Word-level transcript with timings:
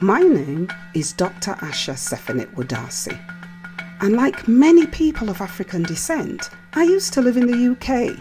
My 0.00 0.20
name 0.20 0.68
is 0.94 1.12
Dr. 1.12 1.54
Asha 1.54 1.94
Sefenit 1.94 2.54
Wadasi. 2.54 3.18
And 4.00 4.14
like 4.14 4.46
many 4.46 4.86
people 4.86 5.28
of 5.28 5.40
African 5.40 5.82
descent, 5.82 6.50
I 6.74 6.84
used 6.84 7.12
to 7.14 7.20
live 7.20 7.36
in 7.36 7.48
the 7.48 7.72
UK, 7.72 8.16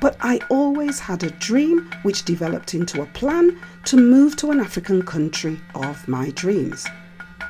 but 0.00 0.16
I 0.22 0.40
always 0.48 0.98
had 0.98 1.22
a 1.22 1.30
dream 1.32 1.90
which 2.00 2.24
developed 2.24 2.72
into 2.72 3.02
a 3.02 3.06
plan 3.12 3.60
to 3.84 3.98
move 3.98 4.36
to 4.36 4.52
an 4.52 4.58
African 4.58 5.02
country 5.02 5.60
of 5.74 6.08
my 6.08 6.30
dreams. 6.30 6.86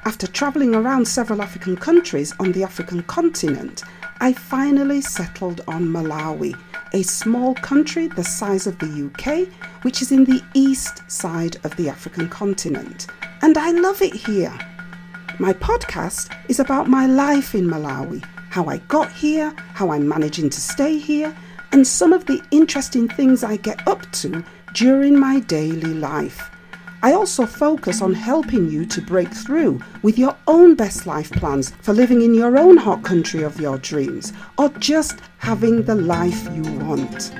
After 0.04 0.26
travelling 0.26 0.74
around 0.74 1.06
several 1.06 1.40
African 1.40 1.76
countries 1.76 2.34
on 2.40 2.50
the 2.50 2.64
African 2.64 3.04
continent, 3.04 3.84
I 4.18 4.32
finally 4.32 5.00
settled 5.02 5.60
on 5.68 5.86
Malawi, 5.86 6.58
a 6.94 7.04
small 7.04 7.54
country 7.54 8.08
the 8.08 8.24
size 8.24 8.66
of 8.66 8.76
the 8.80 9.06
UK, 9.06 9.46
which 9.84 10.02
is 10.02 10.10
in 10.10 10.24
the 10.24 10.42
east 10.52 11.08
side 11.08 11.58
of 11.62 11.76
the 11.76 11.88
African 11.88 12.28
continent 12.28 13.06
and 13.42 13.56
I 13.56 13.70
love 13.70 14.02
it 14.02 14.14
here. 14.14 14.56
My 15.38 15.52
podcast 15.52 16.34
is 16.48 16.58
about 16.58 16.88
my 16.88 17.06
life 17.06 17.54
in 17.54 17.66
Malawi, 17.66 18.24
how 18.50 18.64
I 18.66 18.78
got 18.88 19.12
here, 19.12 19.54
how 19.74 19.90
I'm 19.92 20.08
managing 20.08 20.50
to 20.50 20.60
stay 20.60 20.98
here, 20.98 21.34
and 21.72 21.86
some 21.86 22.12
of 22.12 22.26
the 22.26 22.42
interesting 22.50 23.08
things 23.08 23.44
I 23.44 23.56
get 23.56 23.86
up 23.86 24.10
to 24.12 24.44
during 24.74 25.18
my 25.18 25.40
daily 25.40 25.94
life. 25.94 26.50
I 27.02 27.12
also 27.12 27.46
focus 27.46 28.02
on 28.02 28.12
helping 28.12 28.68
you 28.68 28.84
to 28.86 29.00
break 29.00 29.32
through 29.32 29.80
with 30.02 30.18
your 30.18 30.36
own 30.48 30.74
best 30.74 31.06
life 31.06 31.30
plans 31.30 31.72
for 31.82 31.94
living 31.94 32.22
in 32.22 32.34
your 32.34 32.58
own 32.58 32.76
hot 32.76 33.04
country 33.04 33.44
of 33.44 33.60
your 33.60 33.78
dreams 33.78 34.32
or 34.56 34.68
just 34.80 35.20
having 35.38 35.84
the 35.84 35.94
life 35.94 36.48
you 36.52 36.62
want. 36.84 37.30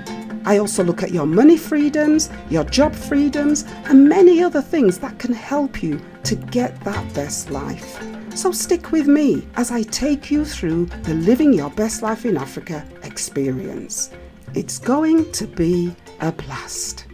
I 0.49 0.57
also 0.57 0.83
look 0.83 1.03
at 1.03 1.11
your 1.11 1.27
money 1.27 1.59
freedoms, 1.59 2.31
your 2.49 2.65
job 2.65 2.95
freedoms, 2.95 3.67
and 3.85 4.09
many 4.09 4.43
other 4.43 4.63
things 4.63 4.97
that 5.01 5.19
can 5.19 5.35
help 5.35 5.83
you 5.83 6.01
to 6.25 6.37
get 6.37 6.83
that 6.85 7.13
best 7.13 7.51
life. 7.51 8.03
So 8.35 8.51
stick 8.51 8.91
with 8.91 9.07
me 9.07 9.47
as 9.57 9.71
I 9.71 9.83
take 9.83 10.31
you 10.31 10.47
through 10.47 10.87
the 11.03 11.13
Living 11.13 11.53
Your 11.53 11.69
Best 11.69 12.01
Life 12.01 12.25
in 12.25 12.39
Africa 12.39 12.83
experience. 13.03 14.11
It's 14.55 14.79
going 14.79 15.31
to 15.33 15.47
be 15.47 15.95
a 16.21 16.33
blast. 16.33 17.05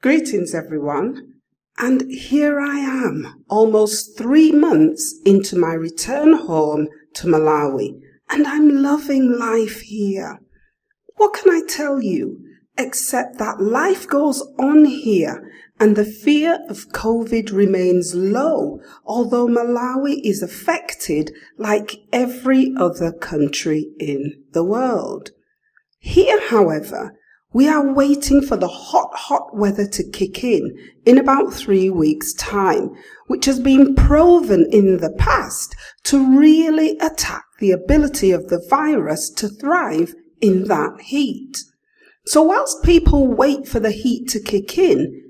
Greetings, 0.00 0.54
everyone. 0.54 1.34
And 1.76 2.10
here 2.10 2.60
I 2.60 2.78
am, 2.78 3.44
almost 3.50 4.16
three 4.16 4.52
months 4.52 5.20
into 5.26 5.58
my 5.58 5.74
return 5.74 6.32
home 6.32 6.88
to 7.14 7.26
Malawi, 7.26 8.00
and 8.28 8.46
I'm 8.46 8.82
loving 8.82 9.38
life 9.38 9.80
here. 9.82 10.40
What 11.16 11.34
can 11.34 11.52
I 11.52 11.62
tell 11.68 12.00
you 12.00 12.44
except 12.78 13.38
that 13.38 13.60
life 13.60 14.08
goes 14.08 14.40
on 14.58 14.86
here 14.86 15.50
and 15.78 15.96
the 15.96 16.04
fear 16.04 16.58
of 16.68 16.88
COVID 16.90 17.52
remains 17.52 18.14
low, 18.14 18.80
although 19.04 19.46
Malawi 19.46 20.20
is 20.22 20.42
affected 20.42 21.32
like 21.56 21.96
every 22.12 22.74
other 22.76 23.12
country 23.12 23.90
in 23.98 24.44
the 24.52 24.64
world. 24.64 25.30
Here, 25.98 26.40
however, 26.48 27.16
we 27.52 27.68
are 27.68 27.92
waiting 27.92 28.42
for 28.42 28.56
the 28.56 28.68
hot, 28.68 29.10
hot 29.12 29.56
weather 29.56 29.86
to 29.86 30.08
kick 30.10 30.44
in 30.44 30.70
in 31.04 31.18
about 31.18 31.52
three 31.52 31.90
weeks' 31.90 32.32
time, 32.34 32.90
which 33.26 33.44
has 33.46 33.58
been 33.58 33.94
proven 33.96 34.66
in 34.70 34.98
the 34.98 35.10
past 35.18 35.74
to 36.04 36.38
really 36.38 36.96
attack 36.98 37.44
the 37.58 37.72
ability 37.72 38.30
of 38.30 38.48
the 38.48 38.64
virus 38.70 39.28
to 39.30 39.48
thrive 39.48 40.14
in 40.40 40.64
that 40.64 41.00
heat. 41.00 41.58
So 42.26 42.42
whilst 42.42 42.84
people 42.84 43.26
wait 43.26 43.66
for 43.66 43.80
the 43.80 43.90
heat 43.90 44.28
to 44.28 44.40
kick 44.40 44.78
in, 44.78 45.20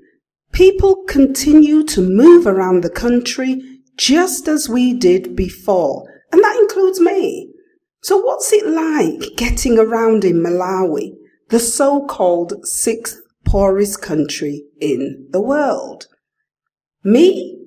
people 0.51 1.03
continue 1.07 1.83
to 1.85 2.01
move 2.01 2.45
around 2.45 2.83
the 2.83 2.89
country 2.89 3.61
just 3.97 4.47
as 4.47 4.69
we 4.69 4.93
did 4.93 5.35
before, 5.35 6.07
and 6.31 6.43
that 6.43 6.57
includes 6.59 6.99
me. 6.99 7.51
So 8.03 8.17
what's 8.17 8.53
it 8.53 8.67
like 8.67 9.35
getting 9.37 9.79
around 9.79 10.23
in 10.23 10.43
Malawi? 10.43 11.13
The 11.51 11.59
so-called 11.59 12.65
sixth 12.65 13.21
poorest 13.45 14.01
country 14.01 14.63
in 14.79 15.27
the 15.31 15.41
world. 15.41 16.07
Me? 17.03 17.57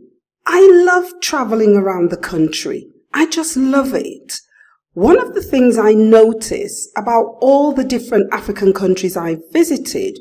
I 0.46 0.66
love 0.86 1.12
traveling 1.20 1.76
around 1.76 2.10
the 2.10 2.16
country. 2.16 2.88
I 3.12 3.26
just 3.26 3.58
love 3.58 3.94
it. 3.94 4.40
One 4.94 5.18
of 5.18 5.34
the 5.34 5.42
things 5.42 5.76
I 5.76 5.92
notice 5.92 6.90
about 6.96 7.36
all 7.40 7.72
the 7.72 7.84
different 7.84 8.32
African 8.32 8.72
countries 8.72 9.18
I've 9.18 9.42
visited 9.52 10.18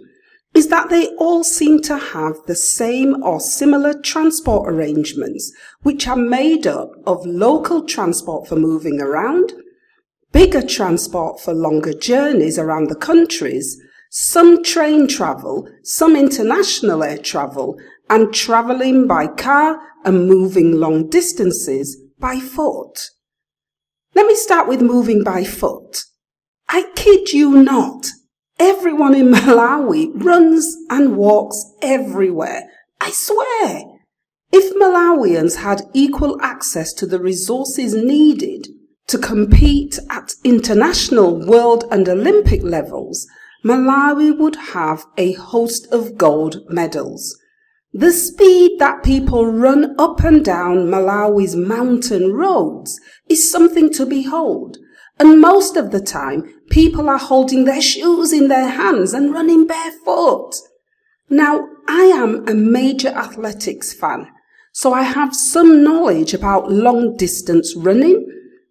is 0.53 0.68
that 0.68 0.90
they 0.90 1.07
all 1.16 1.46
seem 1.46 1.81
to 1.84 1.97
have 1.97 2.35
the 2.47 2.56
same 2.56 3.23
or 3.23 3.40
similar 3.40 3.94
transport 3.94 4.72
arrangements, 4.72 5.53
which 5.84 6.06
are 6.07 6.18
made 6.18 6.68
up 6.68 6.91
of 7.07 7.25
local 7.25 7.85
transport 7.85 8.46
for 8.47 8.57
moving 8.57 9.00
around, 9.00 9.53
bigger 10.33 10.63
transport 10.63 11.39
for 11.39 11.53
longer 11.53 11.94
journeys 11.94 12.59
around 12.59 12.89
the 12.89 12.95
countries, 12.95 13.79
some 14.09 14.63
train 14.63 15.07
travel, 15.07 15.69
some 15.83 16.16
international 16.16 17.03
air 17.03 17.17
travel, 17.17 17.79
and 18.09 18.33
travelling 18.33 19.07
by 19.07 19.27
car 19.27 19.79
and 20.03 20.27
moving 20.27 20.73
long 20.73 21.09
distances 21.09 21.97
by 22.19 22.39
foot. 22.39 23.11
Let 24.16 24.27
me 24.27 24.35
start 24.35 24.67
with 24.67 24.81
moving 24.81 25.23
by 25.23 25.43
foot. 25.43 26.03
I 26.67 26.91
kid 26.95 27.31
you 27.31 27.63
not. 27.63 28.07
Everyone 28.59 29.16
in 29.16 29.27
Malawi 29.31 30.11
runs 30.13 30.75
and 30.89 31.16
walks 31.16 31.63
everywhere. 31.81 32.63
I 32.99 33.11
swear. 33.11 33.83
If 34.51 34.75
Malawians 34.75 35.57
had 35.57 35.83
equal 35.93 36.39
access 36.41 36.93
to 36.93 37.05
the 37.07 37.19
resources 37.19 37.93
needed 37.95 38.67
to 39.08 39.18
compete 39.18 40.00
at 40.09 40.34
international, 40.44 41.46
world 41.46 41.86
and 41.91 42.08
Olympic 42.08 42.64
levels, 42.64 43.28
Malawi 43.64 44.38
would 44.38 44.56
have 44.56 45.06
a 45.18 45.34
host 45.34 45.88
of 45.91 46.18
gold 46.18 46.62
medals. 46.69 47.38
The 47.94 48.12
speed 48.12 48.80
that 48.80 49.03
people 49.03 49.46
run 49.46 49.96
up 50.00 50.24
and 50.24 50.44
down 50.44 50.88
Malawi's 50.88 51.56
mountain 51.56 52.34
roads 52.34 53.00
is 53.30 53.50
something 53.50 53.94
to 53.94 54.06
behold. 54.06 54.78
And 55.20 55.40
most 55.40 55.78
of 55.78 55.91
the 55.91 56.02
time, 56.02 56.44
people 56.72 57.08
are 57.08 57.20
holding 57.20 57.66
their 57.66 57.81
shoes 57.81 58.34
in 58.34 58.47
their 58.47 58.68
hands 58.68 59.14
and 59.14 59.31
running 59.31 59.68
barefoot. 59.68 60.56
Now, 61.30 61.68
I 61.88 62.06
am 62.06 62.47
a 62.47 62.53
major 62.53 63.09
athletics 63.09 63.94
fan, 63.94 64.28
so 64.74 64.91
I 64.94 65.03
have 65.03 65.35
some 65.35 65.84
knowledge 65.84 66.34
about 66.34 66.72
long 66.72 67.16
distance 67.16 67.75
running 67.75 68.25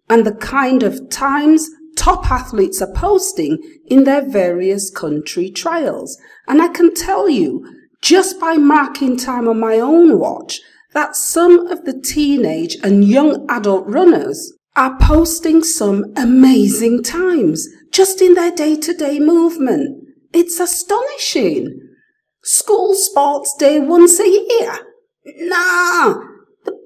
and 0.09 0.25
the 0.25 0.35
kind 0.35 0.83
of 0.83 1.09
times 1.09 1.69
top 1.95 2.29
athletes 2.31 2.81
are 2.81 2.93
posting 2.93 3.61
in 3.87 4.03
their 4.03 4.27
various 4.27 4.89
country 4.89 5.49
trials. 5.49 6.17
And 6.47 6.61
I 6.61 6.67
can 6.69 6.93
tell 6.93 7.29
you, 7.29 7.65
just 8.01 8.39
by 8.39 8.55
marking 8.55 9.17
time 9.17 9.47
on 9.47 9.59
my 9.59 9.79
own 9.79 10.19
watch, 10.19 10.59
that 10.93 11.15
some 11.15 11.67
of 11.67 11.85
the 11.85 11.99
teenage 11.99 12.77
and 12.83 13.05
young 13.05 13.45
adult 13.49 13.85
runners 13.87 14.53
are 14.75 14.97
posting 14.99 15.63
some 15.63 16.05
amazing 16.15 17.03
times 17.03 17.67
just 17.91 18.21
in 18.21 18.33
their 18.33 18.51
day 18.51 18.75
to 18.75 18.93
day 18.93 19.19
movement. 19.19 20.03
It's 20.33 20.59
astonishing. 20.59 21.79
School 22.43 22.95
sports 22.95 23.55
day 23.57 23.79
once 23.79 24.19
a 24.19 24.27
year? 24.27 24.79
Nah, 25.25 26.15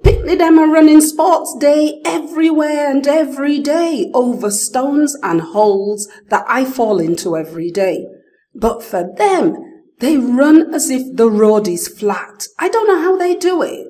Picnic 0.03 0.39
them 0.39 0.59
are 0.59 0.71
running 0.71 1.01
sports 1.01 1.55
day 1.59 2.01
everywhere 2.05 2.89
and 2.89 3.05
every 3.07 3.59
day 3.59 4.09
over 4.13 4.49
stones 4.49 5.15
and 5.23 5.41
holes 5.41 6.07
that 6.29 6.45
I 6.47 6.65
fall 6.65 6.99
into 6.99 7.37
every 7.37 7.71
day. 7.71 8.05
But 8.53 8.83
for 8.83 9.03
them, 9.17 9.55
they 9.99 10.17
run 10.17 10.73
as 10.73 10.89
if 10.89 11.15
the 11.15 11.29
road 11.29 11.67
is 11.67 11.87
flat. 11.87 12.47
I 12.59 12.69
don't 12.69 12.87
know 12.87 13.01
how 13.01 13.17
they 13.17 13.35
do 13.35 13.61
it. 13.61 13.87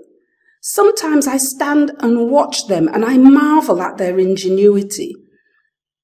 Sometimes 0.61 1.27
I 1.27 1.37
stand 1.37 1.91
and 1.99 2.29
watch 2.29 2.67
them 2.67 2.87
and 2.87 3.05
I 3.05 3.17
marvel 3.17 3.81
at 3.81 3.97
their 3.97 4.19
ingenuity. 4.19 5.15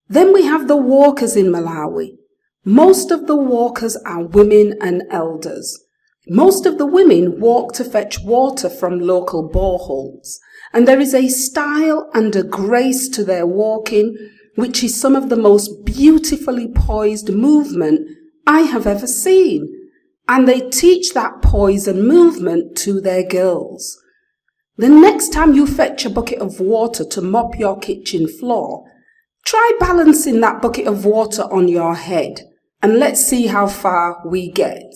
Then 0.07 0.33
we 0.33 0.43
have 0.45 0.67
the 0.67 0.77
walkers 0.77 1.35
in 1.35 1.47
Malawi. 1.47 2.17
Most 2.65 3.11
of 3.11 3.27
the 3.27 3.35
walkers 3.35 3.97
are 4.05 4.23
women 4.25 4.75
and 4.81 5.03
elders. 5.09 5.82
Most 6.29 6.65
of 6.65 6.77
the 6.77 6.85
women 6.85 7.39
walk 7.39 7.73
to 7.73 7.83
fetch 7.83 8.19
water 8.23 8.69
from 8.69 8.99
local 8.99 9.49
boreholes, 9.49 10.37
and 10.71 10.87
there 10.87 10.99
is 10.99 11.13
a 11.13 11.27
style 11.27 12.09
and 12.13 12.35
a 12.35 12.43
grace 12.43 13.09
to 13.09 13.23
their 13.23 13.45
walking 13.45 14.15
which 14.55 14.83
is 14.83 14.99
some 14.99 15.15
of 15.15 15.29
the 15.29 15.35
most 15.35 15.83
beautifully 15.83 16.67
poised 16.67 17.29
movement 17.29 18.07
I 18.45 18.61
have 18.61 18.85
ever 18.85 19.07
seen. 19.07 19.67
And 20.27 20.47
they 20.47 20.69
teach 20.69 21.13
that 21.13 21.41
poise 21.41 21.87
and 21.87 22.07
movement 22.07 22.77
to 22.77 23.01
their 23.01 23.23
girls. 23.23 23.99
The 24.77 24.89
next 24.89 25.33
time 25.33 25.53
you 25.53 25.67
fetch 25.67 26.05
a 26.05 26.09
bucket 26.09 26.39
of 26.39 26.59
water 26.59 27.03
to 27.03 27.21
mop 27.21 27.59
your 27.59 27.77
kitchen 27.77 28.27
floor, 28.27 28.85
try 29.45 29.71
balancing 29.79 30.39
that 30.41 30.61
bucket 30.61 30.87
of 30.87 31.05
water 31.05 31.43
on 31.43 31.67
your 31.67 31.95
head 31.95 32.41
and 32.81 32.99
let's 32.99 33.23
see 33.23 33.47
how 33.47 33.67
far 33.67 34.21
we 34.25 34.49
get. 34.51 34.93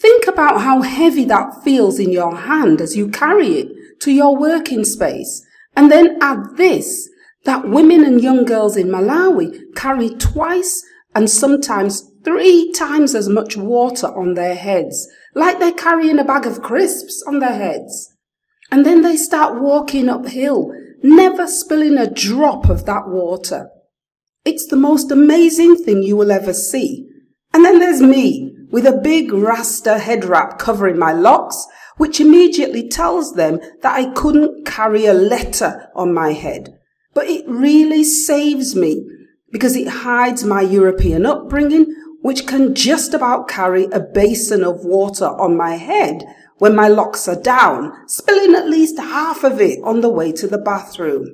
Think 0.00 0.26
about 0.28 0.60
how 0.62 0.82
heavy 0.82 1.24
that 1.24 1.62
feels 1.64 1.98
in 1.98 2.12
your 2.12 2.36
hand 2.36 2.80
as 2.80 2.96
you 2.96 3.08
carry 3.08 3.48
it 3.58 4.00
to 4.00 4.12
your 4.12 4.36
working 4.36 4.84
space. 4.84 5.44
And 5.76 5.90
then 5.90 6.18
add 6.20 6.56
this, 6.56 7.08
that 7.44 7.68
women 7.68 8.04
and 8.04 8.22
young 8.22 8.44
girls 8.44 8.76
in 8.76 8.88
Malawi 8.88 9.74
carry 9.74 10.10
twice 10.10 10.84
and 11.14 11.28
sometimes 11.28 12.08
three 12.24 12.70
times 12.72 13.14
as 13.14 13.28
much 13.28 13.56
water 13.56 14.06
on 14.06 14.34
their 14.34 14.54
heads, 14.54 15.08
like 15.34 15.58
they're 15.58 15.72
carrying 15.72 16.18
a 16.18 16.24
bag 16.24 16.46
of 16.46 16.62
crisps 16.62 17.22
on 17.26 17.40
their 17.40 17.54
heads. 17.54 18.14
And 18.70 18.84
then 18.84 19.02
they 19.02 19.16
start 19.16 19.60
walking 19.60 20.08
uphill, 20.08 20.72
never 21.02 21.46
spilling 21.48 21.96
a 21.96 22.10
drop 22.10 22.68
of 22.68 22.86
that 22.86 23.08
water. 23.08 23.70
It's 24.44 24.66
the 24.66 24.76
most 24.76 25.10
amazing 25.10 25.76
thing 25.76 26.02
you 26.02 26.16
will 26.16 26.30
ever 26.30 26.52
see. 26.52 27.08
And 27.52 27.64
then 27.64 27.78
there's 27.78 28.02
me, 28.02 28.54
with 28.70 28.86
a 28.86 29.00
big 29.02 29.32
rasta 29.32 29.98
head 29.98 30.24
wrap 30.24 30.58
covering 30.58 30.98
my 30.98 31.12
locks, 31.12 31.66
which 31.96 32.20
immediately 32.20 32.88
tells 32.88 33.34
them 33.34 33.60
that 33.82 33.94
I 33.94 34.12
couldn't 34.12 34.66
carry 34.66 35.06
a 35.06 35.14
letter 35.14 35.88
on 35.94 36.14
my 36.14 36.32
head. 36.32 36.78
But 37.14 37.26
it 37.26 37.44
really 37.48 38.04
saves 38.04 38.76
me 38.76 39.04
because 39.50 39.74
it 39.74 39.88
hides 39.88 40.44
my 40.44 40.60
European 40.60 41.26
upbringing, 41.26 41.86
which 42.20 42.46
can 42.46 42.74
just 42.74 43.14
about 43.14 43.48
carry 43.48 43.84
a 43.86 44.00
basin 44.00 44.62
of 44.62 44.84
water 44.84 45.26
on 45.26 45.56
my 45.56 45.76
head 45.76 46.24
when 46.58 46.74
my 46.74 46.88
locks 46.88 47.28
are 47.28 47.40
down, 47.40 47.92
spilling 48.08 48.54
at 48.54 48.68
least 48.68 48.98
half 48.98 49.44
of 49.44 49.60
it 49.60 49.78
on 49.82 50.00
the 50.00 50.08
way 50.08 50.32
to 50.32 50.46
the 50.46 50.58
bathroom. 50.58 51.26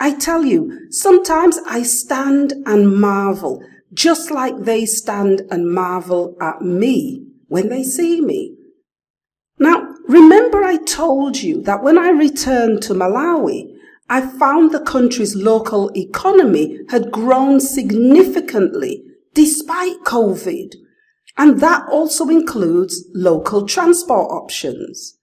I 0.00 0.14
tell 0.14 0.44
you, 0.44 0.90
sometimes 0.90 1.58
I 1.66 1.82
stand 1.82 2.52
and 2.66 2.96
marvel, 3.00 3.62
just 3.92 4.30
like 4.30 4.56
they 4.58 4.84
stand 4.86 5.42
and 5.50 5.72
marvel 5.72 6.36
at 6.40 6.60
me 6.62 7.26
when 7.48 7.68
they 7.68 7.82
see 7.82 8.20
me. 8.20 8.56
Now, 9.58 9.94
remember 10.06 10.62
I 10.62 10.76
told 10.76 11.38
you 11.38 11.62
that 11.62 11.82
when 11.82 11.98
I 11.98 12.10
returned 12.10 12.82
to 12.82 12.94
Malawi, 12.94 13.74
I 14.08 14.20
found 14.20 14.72
the 14.72 14.80
country's 14.80 15.34
local 15.34 15.90
economy 15.96 16.80
had 16.88 17.10
grown 17.10 17.60
significantly 17.60 19.02
despite 19.34 20.00
COVID. 20.04 20.74
And 21.36 21.60
that 21.60 21.86
also 21.88 22.28
includes 22.28 23.04
local 23.14 23.66
transport 23.66 24.30
options. 24.30 25.18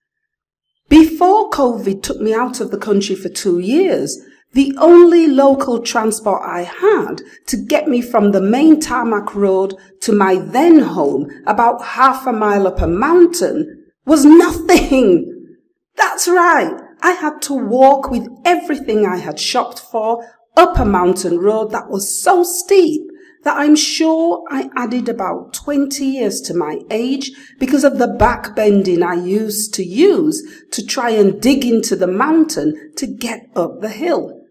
Before 0.87 1.49
COVID 1.49 2.03
took 2.03 2.21
me 2.21 2.33
out 2.33 2.61
of 2.61 2.71
the 2.71 2.77
country 2.77 3.15
for 3.15 3.27
two 3.27 3.59
years, 3.59 4.17
the 4.55 4.73
only 4.77 5.27
local 5.27 5.81
transport 5.81 6.41
I 6.45 6.61
had 6.61 7.21
to 7.47 7.57
get 7.57 7.89
me 7.89 8.01
from 8.01 8.31
the 8.31 8.39
main 8.39 8.79
tarmac 8.79 9.35
road 9.35 9.73
to 9.99 10.13
my 10.13 10.35
then 10.35 10.79
home, 10.79 11.29
about 11.45 11.83
half 11.83 12.25
a 12.25 12.31
mile 12.31 12.65
up 12.65 12.79
a 12.79 12.87
mountain, 12.87 13.83
was 14.05 14.23
nothing. 14.23 15.57
That's 15.97 16.29
right. 16.29 16.71
I 17.01 17.11
had 17.11 17.41
to 17.43 17.53
walk 17.53 18.09
with 18.09 18.29
everything 18.45 19.05
I 19.05 19.17
had 19.17 19.41
shopped 19.41 19.79
for 19.79 20.25
up 20.55 20.79
a 20.79 20.85
mountain 20.85 21.37
road 21.39 21.71
that 21.71 21.89
was 21.89 22.17
so 22.17 22.45
steep 22.45 23.01
that 23.43 23.57
I'm 23.57 23.75
sure 23.75 24.41
I 24.49 24.69
added 24.77 25.09
about 25.09 25.53
20 25.53 26.05
years 26.05 26.39
to 26.41 26.53
my 26.53 26.79
age 26.89 27.31
because 27.59 27.83
of 27.83 27.97
the 27.97 28.07
back 28.07 28.55
bending 28.55 29.03
I 29.03 29.15
used 29.15 29.73
to 29.73 29.83
use 29.83 30.41
to 30.71 30.85
try 30.85 31.09
and 31.09 31.41
dig 31.41 31.65
into 31.65 31.97
the 31.97 32.07
mountain 32.07 32.93
to 32.95 33.05
get 33.05 33.49
up 33.53 33.81
the 33.81 33.89
hill. 33.89 34.43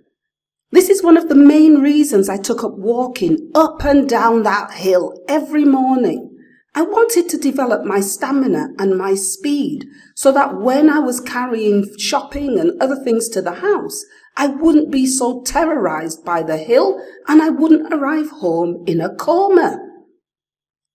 This 0.75 0.91
is 0.91 1.05
one 1.05 1.17
of 1.17 1.29
the 1.29 1.37
main 1.37 1.83
reasons 1.83 2.29
I 2.29 2.37
took 2.37 2.65
up 2.65 2.77
walking 2.77 3.53
up 3.55 3.85
and 3.85 4.09
down 4.09 4.43
that 4.43 4.73
hill 4.73 5.23
every 5.29 5.65
morning. 5.65 6.37
I 6.75 6.83
wanted 6.83 7.29
to 7.29 7.39
develop 7.39 7.85
my 7.85 8.01
stamina 8.01 8.71
and 8.77 8.99
my 8.99 9.15
speed 9.15 9.87
so 10.17 10.33
that 10.33 10.61
when 10.61 10.91
I 10.91 10.99
was 10.99 11.21
carrying 11.21 11.87
shopping 11.97 12.59
and 12.59 12.73
other 12.83 12.97
things 12.97 13.29
to 13.29 13.41
the 13.41 13.53
house, 13.53 14.05
I 14.37 14.49
wouldn't 14.49 14.91
be 14.91 15.07
so 15.07 15.45
terrorized 15.45 16.25
by 16.25 16.43
the 16.43 16.57
hill 16.57 17.01
and 17.29 17.41
I 17.41 17.51
wouldn't 17.51 17.95
arrive 17.95 18.31
home 18.31 18.83
in 18.85 19.01
a 19.01 19.15
coma. 19.15 19.79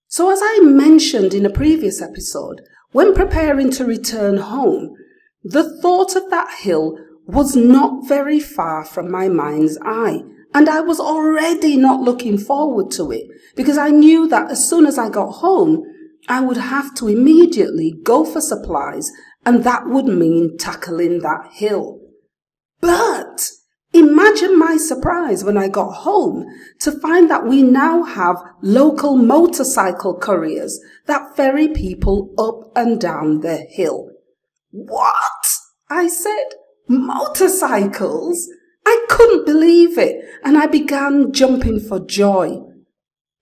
So 0.08 0.30
as 0.30 0.40
I 0.42 0.60
mentioned 0.62 1.32
in 1.32 1.46
a 1.46 1.50
previous 1.50 2.02
episode, 2.02 2.60
when 2.92 3.14
preparing 3.14 3.70
to 3.70 3.86
return 3.86 4.36
home, 4.36 4.94
the 5.42 5.80
thought 5.80 6.16
of 6.16 6.28
that 6.28 6.58
hill 6.58 6.98
was 7.32 7.56
not 7.56 8.08
very 8.08 8.40
far 8.40 8.84
from 8.84 9.10
my 9.10 9.28
mind's 9.28 9.78
eye 9.82 10.22
and 10.52 10.68
I 10.68 10.80
was 10.80 10.98
already 10.98 11.76
not 11.76 12.00
looking 12.00 12.36
forward 12.36 12.90
to 12.92 13.10
it 13.12 13.26
because 13.54 13.78
I 13.78 13.90
knew 13.90 14.28
that 14.28 14.50
as 14.50 14.68
soon 14.68 14.86
as 14.86 14.98
I 14.98 15.08
got 15.08 15.32
home, 15.32 15.84
I 16.28 16.40
would 16.40 16.56
have 16.56 16.94
to 16.96 17.08
immediately 17.08 17.94
go 18.02 18.24
for 18.24 18.40
supplies 18.40 19.12
and 19.46 19.64
that 19.64 19.86
would 19.86 20.06
mean 20.06 20.58
tackling 20.58 21.20
that 21.20 21.50
hill. 21.52 22.00
But 22.80 23.50
imagine 23.92 24.58
my 24.58 24.76
surprise 24.76 25.44
when 25.44 25.56
I 25.56 25.68
got 25.68 25.92
home 25.92 26.46
to 26.80 26.92
find 26.92 27.30
that 27.30 27.46
we 27.46 27.62
now 27.62 28.02
have 28.02 28.36
local 28.60 29.16
motorcycle 29.16 30.18
couriers 30.18 30.80
that 31.06 31.36
ferry 31.36 31.68
people 31.68 32.34
up 32.38 32.76
and 32.76 33.00
down 33.00 33.40
the 33.40 33.56
hill. 33.56 34.10
What? 34.70 35.56
I 35.88 36.06
said, 36.06 36.54
motorcycles? 36.90 38.48
I 38.84 39.06
couldn't 39.08 39.46
believe 39.46 39.96
it 39.96 40.24
and 40.44 40.58
I 40.58 40.66
began 40.66 41.32
jumping 41.32 41.80
for 41.80 42.04
joy. 42.04 42.58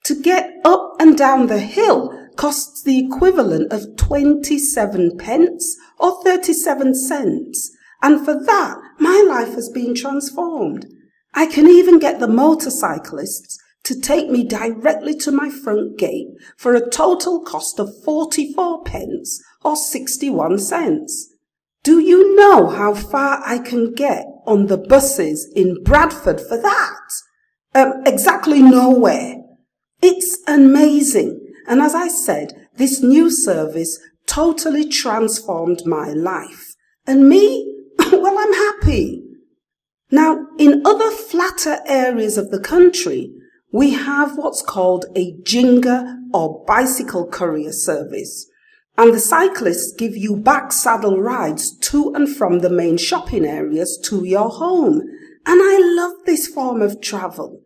To 0.04 0.14
get 0.14 0.54
up 0.64 0.96
and 1.00 1.16
down 1.16 1.46
the 1.46 1.58
hill 1.58 2.14
costs 2.36 2.82
the 2.82 3.04
equivalent 3.04 3.72
of 3.72 3.96
27 3.96 5.16
pence 5.18 5.76
or 5.98 6.22
37 6.22 6.94
cents. 6.94 7.70
And 8.02 8.24
for 8.24 8.34
that, 8.34 8.76
my 8.98 9.24
life 9.26 9.54
has 9.54 9.68
been 9.68 9.94
transformed. 9.94 10.86
I 11.34 11.46
can 11.46 11.66
even 11.66 11.98
get 11.98 12.20
the 12.20 12.28
motorcyclists 12.28 13.58
to 13.84 14.00
take 14.00 14.28
me 14.28 14.44
directly 14.44 15.16
to 15.16 15.32
my 15.32 15.48
front 15.48 15.98
gate 15.98 16.28
for 16.56 16.74
a 16.74 16.90
total 16.90 17.42
cost 17.42 17.78
of 17.78 18.02
44 18.04 18.84
pence 18.84 19.42
or 19.62 19.76
61 19.76 20.58
cents. 20.58 21.34
Do 21.82 22.00
you 22.00 22.36
know 22.36 22.68
how 22.68 22.94
far 22.94 23.40
I 23.44 23.58
can 23.58 23.94
get 23.94 24.24
on 24.46 24.66
the 24.66 24.78
buses 24.78 25.50
in 25.54 25.82
Bradford 25.82 26.40
for 26.40 26.60
that? 26.60 27.00
Um, 27.74 28.02
exactly 28.06 28.62
nowhere. 28.62 29.36
It's 30.02 30.38
amazing. 30.46 31.40
And 31.66 31.80
as 31.80 31.94
I 31.94 32.08
said, 32.08 32.68
this 32.76 33.02
new 33.02 33.30
service 33.30 33.98
totally 34.26 34.88
transformed 34.88 35.82
my 35.84 36.08
life. 36.08 36.74
And 37.06 37.28
me? 37.28 37.74
well, 37.98 38.38
I'm 38.38 38.52
happy. 38.52 39.22
Now, 40.10 40.46
in 40.58 40.82
other 40.86 41.10
flatter 41.10 41.80
areas 41.86 42.38
of 42.38 42.50
the 42.50 42.60
country, 42.60 43.32
we 43.72 43.92
have 43.92 44.36
what's 44.36 44.62
called 44.62 45.04
a 45.14 45.34
jinga 45.42 46.16
or 46.32 46.64
bicycle 46.66 47.26
courier 47.26 47.72
service. 47.72 48.46
And 48.98 49.14
the 49.14 49.20
cyclists 49.20 49.92
give 49.92 50.16
you 50.16 50.34
back 50.34 50.72
saddle 50.72 51.20
rides 51.20 51.78
to 51.78 52.12
and 52.16 52.28
from 52.28 52.58
the 52.58 52.68
main 52.68 52.98
shopping 52.98 53.44
areas 53.44 53.96
to 54.06 54.24
your 54.24 54.50
home. 54.50 55.02
And 55.46 55.60
I 55.62 55.78
love 55.94 56.14
this 56.26 56.48
form 56.48 56.82
of 56.82 57.00
travel. 57.00 57.62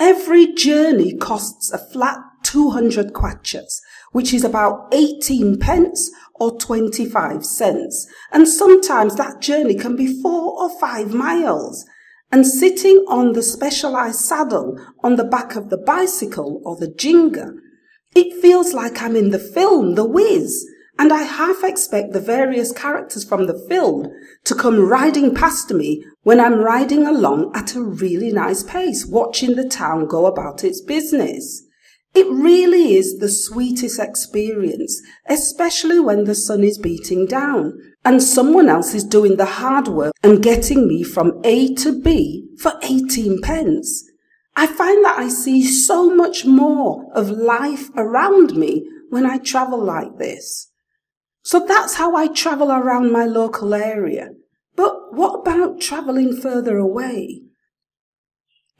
Every 0.00 0.52
journey 0.52 1.16
costs 1.16 1.72
a 1.72 1.78
flat 1.78 2.18
200 2.42 3.12
kwachas, 3.12 3.78
which 4.10 4.34
is 4.34 4.42
about 4.42 4.88
18 4.92 5.60
pence 5.60 6.10
or 6.34 6.58
25 6.58 7.46
cents. 7.46 8.08
And 8.32 8.48
sometimes 8.48 9.14
that 9.14 9.40
journey 9.40 9.76
can 9.76 9.94
be 9.94 10.20
four 10.20 10.60
or 10.60 10.80
five 10.80 11.14
miles. 11.14 11.86
And 12.32 12.44
sitting 12.44 13.04
on 13.06 13.34
the 13.34 13.44
specialized 13.44 14.18
saddle 14.18 14.76
on 15.04 15.14
the 15.14 15.24
back 15.24 15.54
of 15.54 15.70
the 15.70 15.78
bicycle 15.78 16.60
or 16.64 16.74
the 16.74 16.88
jinga 16.88 17.52
it 18.14 18.40
feels 18.40 18.74
like 18.74 19.02
I'm 19.02 19.16
in 19.16 19.30
the 19.30 19.38
film, 19.38 19.94
The 19.94 20.04
Wiz, 20.04 20.66
and 20.98 21.12
I 21.12 21.22
half 21.22 21.62
expect 21.62 22.12
the 22.12 22.20
various 22.20 22.72
characters 22.72 23.24
from 23.24 23.46
the 23.46 23.64
film 23.68 24.08
to 24.44 24.54
come 24.54 24.80
riding 24.80 25.34
past 25.34 25.70
me 25.70 26.04
when 26.22 26.40
I'm 26.40 26.60
riding 26.60 27.06
along 27.06 27.52
at 27.54 27.76
a 27.76 27.82
really 27.82 28.32
nice 28.32 28.64
pace, 28.64 29.06
watching 29.06 29.54
the 29.54 29.68
town 29.68 30.06
go 30.06 30.26
about 30.26 30.64
its 30.64 30.80
business. 30.80 31.62
It 32.14 32.26
really 32.26 32.94
is 32.94 33.18
the 33.18 33.28
sweetest 33.28 34.00
experience, 34.00 35.00
especially 35.28 36.00
when 36.00 36.24
the 36.24 36.34
sun 36.34 36.64
is 36.64 36.78
beating 36.78 37.26
down 37.26 37.78
and 38.04 38.22
someone 38.22 38.68
else 38.68 38.94
is 38.94 39.04
doing 39.04 39.36
the 39.36 39.44
hard 39.44 39.86
work 39.86 40.14
and 40.22 40.42
getting 40.42 40.88
me 40.88 41.04
from 41.04 41.40
A 41.44 41.74
to 41.74 42.00
B 42.00 42.48
for 42.58 42.72
18 42.82 43.40
pence. 43.42 44.07
I 44.58 44.66
find 44.66 45.04
that 45.04 45.16
I 45.16 45.28
see 45.28 45.64
so 45.64 46.12
much 46.12 46.44
more 46.44 47.06
of 47.14 47.30
life 47.30 47.90
around 47.96 48.56
me 48.56 48.84
when 49.08 49.24
I 49.24 49.38
travel 49.38 49.80
like 49.80 50.18
this. 50.18 50.72
So 51.44 51.64
that's 51.64 51.94
how 51.94 52.16
I 52.16 52.26
travel 52.26 52.72
around 52.72 53.12
my 53.12 53.24
local 53.24 53.72
area. 53.72 54.30
But 54.74 55.14
what 55.14 55.42
about 55.42 55.80
traveling 55.80 56.36
further 56.36 56.76
away? 56.76 57.42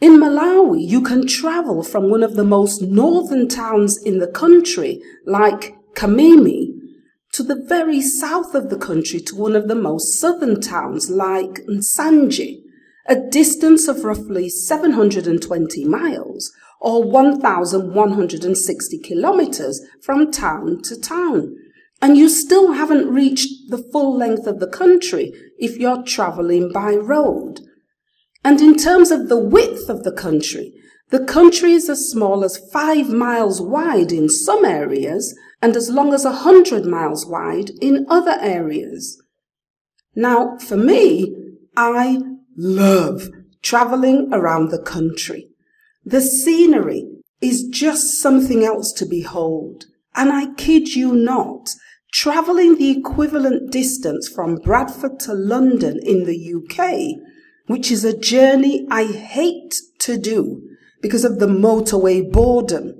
In 0.00 0.18
Malawi, 0.18 0.84
you 0.84 1.00
can 1.00 1.28
travel 1.28 1.84
from 1.84 2.10
one 2.10 2.24
of 2.24 2.34
the 2.34 2.50
most 2.56 2.82
northern 2.82 3.46
towns 3.46 4.02
in 4.02 4.18
the 4.18 4.26
country, 4.26 5.00
like 5.26 5.76
Kamimi, 5.94 6.72
to 7.34 7.44
the 7.44 7.64
very 7.68 8.00
south 8.00 8.56
of 8.56 8.68
the 8.68 8.78
country 8.78 9.20
to 9.20 9.36
one 9.36 9.54
of 9.54 9.68
the 9.68 9.76
most 9.76 10.18
southern 10.18 10.60
towns 10.60 11.08
like 11.08 11.64
Nsanje, 11.70 12.64
a 13.08 13.16
distance 13.16 13.88
of 13.88 14.04
roughly 14.04 14.48
720 14.50 15.84
miles 15.86 16.52
or 16.80 17.02
1,160 17.02 18.98
kilometers 18.98 19.80
from 20.02 20.30
town 20.30 20.80
to 20.82 21.00
town. 21.00 21.56
And 22.00 22.16
you 22.16 22.28
still 22.28 22.74
haven't 22.74 23.12
reached 23.12 23.70
the 23.70 23.82
full 23.90 24.16
length 24.16 24.46
of 24.46 24.60
the 24.60 24.68
country 24.68 25.32
if 25.58 25.78
you're 25.78 26.04
traveling 26.04 26.70
by 26.70 26.94
road. 26.94 27.60
And 28.44 28.60
in 28.60 28.76
terms 28.76 29.10
of 29.10 29.28
the 29.28 29.38
width 29.38 29.88
of 29.88 30.04
the 30.04 30.12
country, 30.12 30.72
the 31.10 31.24
country 31.24 31.72
is 31.72 31.88
as 31.88 32.10
small 32.10 32.44
as 32.44 32.62
five 32.70 33.08
miles 33.08 33.60
wide 33.60 34.12
in 34.12 34.28
some 34.28 34.64
areas 34.64 35.34
and 35.60 35.74
as 35.74 35.90
long 35.90 36.12
as 36.12 36.24
a 36.24 36.32
hundred 36.32 36.84
miles 36.84 37.26
wide 37.26 37.70
in 37.80 38.06
other 38.08 38.36
areas. 38.40 39.20
Now, 40.14 40.58
for 40.58 40.76
me, 40.76 41.34
I 41.76 42.20
love 42.58 43.28
traveling 43.62 44.28
around 44.32 44.70
the 44.70 44.82
country. 44.82 45.48
The 46.04 46.20
scenery 46.20 47.04
is 47.40 47.68
just 47.68 48.20
something 48.20 48.64
else 48.64 48.92
to 48.94 49.06
behold. 49.06 49.84
And 50.16 50.32
I 50.32 50.52
kid 50.54 50.96
you 50.96 51.14
not, 51.14 51.70
traveling 52.12 52.76
the 52.76 52.90
equivalent 52.90 53.70
distance 53.70 54.28
from 54.28 54.56
Bradford 54.56 55.20
to 55.20 55.34
London 55.34 56.00
in 56.02 56.24
the 56.24 56.54
UK, 56.54 57.22
which 57.66 57.90
is 57.90 58.04
a 58.04 58.18
journey 58.18 58.86
I 58.90 59.04
hate 59.04 59.76
to 60.00 60.18
do 60.18 60.62
because 61.00 61.24
of 61.24 61.38
the 61.38 61.46
motorway 61.46 62.28
boredom. 62.30 62.94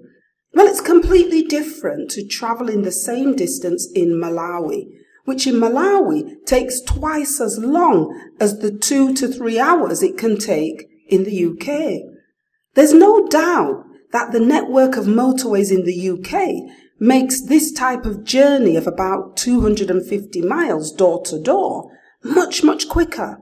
Well, 0.55 0.67
it's 0.67 0.81
completely 0.81 1.43
different 1.43 2.11
to 2.13 2.27
traveling 2.27 2.83
the 2.83 2.93
same 2.93 3.35
distance 3.35 3.89
in 3.95 4.21
Malawi, 4.21 4.87
which 5.25 5.47
in 5.47 5.55
Malawi 5.55 6.37
takes 6.49 6.81
twice 6.81 7.41
as 7.41 7.59
long 7.59 8.19
as 8.41 8.59
the 8.59 8.73
two 8.73 9.15
to 9.15 9.29
three 9.29 9.59
hours 9.59 10.03
it 10.03 10.17
can 10.17 10.39
take 10.39 10.89
in 11.09 11.25
the 11.25 11.45
UK. 11.45 12.01
There's 12.75 12.95
no 12.95 13.27
doubt 13.29 13.85
that 14.13 14.33
the 14.33 14.41
network 14.41 14.97
of 14.97 15.05
motorways 15.05 15.71
in 15.71 15.85
the 15.85 16.11
UK 16.11 16.75
makes 16.99 17.43
this 17.43 17.71
type 17.71 18.07
of 18.07 18.25
journey 18.25 18.77
of 18.77 18.87
about 18.87 19.37
250 19.37 20.43
miles 20.43 20.93
door 20.93 21.23
to 21.25 21.41
door 21.41 21.91
much, 22.25 22.65
much 22.65 22.89
quicker. 22.89 23.39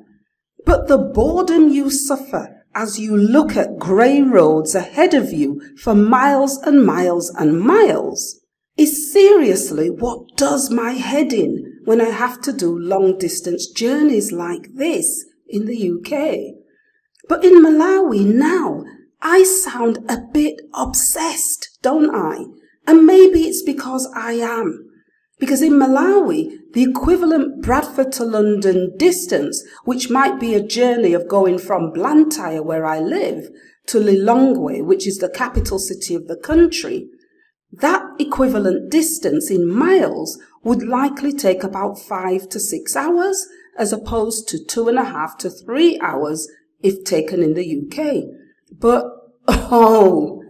But 0.65 0.89
the 0.89 0.99
boredom 0.99 1.69
you 1.69 1.91
suffer 1.91 2.65
as 2.75 2.99
you 2.99 3.17
look 3.17 3.57
at 3.57 3.79
grey 3.79 4.21
roads 4.21 4.75
ahead 4.75 5.15
of 5.15 5.33
you 5.33 5.63
for 5.79 5.95
miles 5.95 6.59
and 6.59 6.85
miles 6.85 7.31
and 7.31 7.61
miles 7.61 8.41
is 8.77 9.13
seriously 9.13 9.91
what 9.91 10.37
does 10.37 10.71
my 10.71 10.93
head 10.93 11.33
in 11.33 11.81
when 11.85 12.01
I 12.01 12.11
have 12.11 12.41
to 12.43 12.53
do 12.53 12.79
long 12.79 13.19
distance 13.19 13.69
journeys 13.69 14.33
like 14.33 14.75
this 14.75 15.25
in 15.49 15.67
the 15.67 15.91
UK. 15.91 16.57
But 17.29 17.45
in 17.45 17.63
Malawi 17.63 18.25
now, 18.25 18.85
I 19.23 19.45
sound 19.45 19.99
a 20.09 20.19
bit 20.33 20.61
obsessed, 20.75 21.79
don't 21.83 22.15
I? 22.15 22.45
And 22.87 23.07
maybe 23.07 23.43
it's 23.43 23.63
because 23.63 24.09
I 24.15 24.33
am. 24.33 24.91
Because 25.39 25.63
in 25.63 25.73
Malawi, 25.73 26.51
the 26.73 26.83
equivalent 26.83 27.63
Bradford 27.63 28.13
to 28.13 28.25
London 28.25 28.95
distance, 28.97 29.63
which 29.85 30.09
might 30.11 30.39
be 30.39 30.55
a 30.55 30.67
journey 30.67 31.13
of 31.13 31.29
going 31.29 31.59
from 31.59 31.93
Blantyre, 31.93 32.63
where 32.63 32.87
I 32.87 33.01
live, 33.01 33.49
to 33.87 33.99
Lilongwe, 33.99 34.85
which 34.85 35.07
is 35.07 35.19
the 35.19 35.29
capital 35.29 35.79
city 35.79 36.15
of 36.15 36.27
the 36.27 36.37
country, 36.37 37.09
that 37.81 38.03
equivalent 38.19 38.91
distance 38.91 39.51
in 39.51 39.69
miles 39.69 40.39
would 40.63 40.83
likely 40.83 41.33
take 41.33 41.63
about 41.63 41.99
five 41.99 42.49
to 42.49 42.59
six 42.59 42.97
hours, 42.97 43.47
as 43.79 43.93
opposed 43.93 44.49
to 44.49 44.65
two 44.65 44.89
and 44.89 44.99
a 44.99 45.05
half 45.05 45.37
to 45.39 45.51
three 45.51 45.99
hours 46.01 46.49
if 46.83 47.05
taken 47.05 47.43
in 47.43 47.55
the 47.55 47.83
UK. 47.83 48.25
But, 48.73 49.05
oh, 49.49 50.43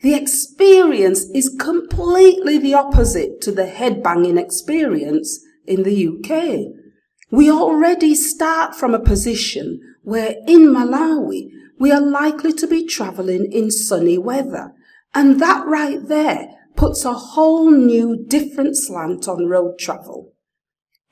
the 0.00 0.14
experience 0.14 1.24
is 1.34 1.54
completely 1.60 2.58
the 2.58 2.74
opposite 2.74 3.40
to 3.42 3.52
the 3.52 3.66
headbanging 3.66 4.38
experience 4.40 5.44
in 5.66 5.82
the 5.82 6.08
UK. 6.08 6.72
We 7.30 7.50
already 7.50 8.14
start 8.14 8.74
from 8.74 8.94
a 8.94 8.98
position 8.98 9.80
where 10.02 10.36
in 10.48 10.68
Malawi 10.68 11.50
we 11.78 11.92
are 11.92 12.00
likely 12.00 12.52
to 12.54 12.66
be 12.66 12.86
travelling 12.86 13.52
in 13.52 13.70
sunny 13.70 14.18
weather. 14.18 14.72
And 15.14 15.40
that 15.40 15.66
right 15.66 16.00
there 16.08 16.48
puts 16.80 17.04
a 17.04 17.12
whole 17.12 17.70
new 17.70 18.16
different 18.26 18.74
slant 18.74 19.28
on 19.28 19.46
road 19.46 19.78
travel. 19.78 20.32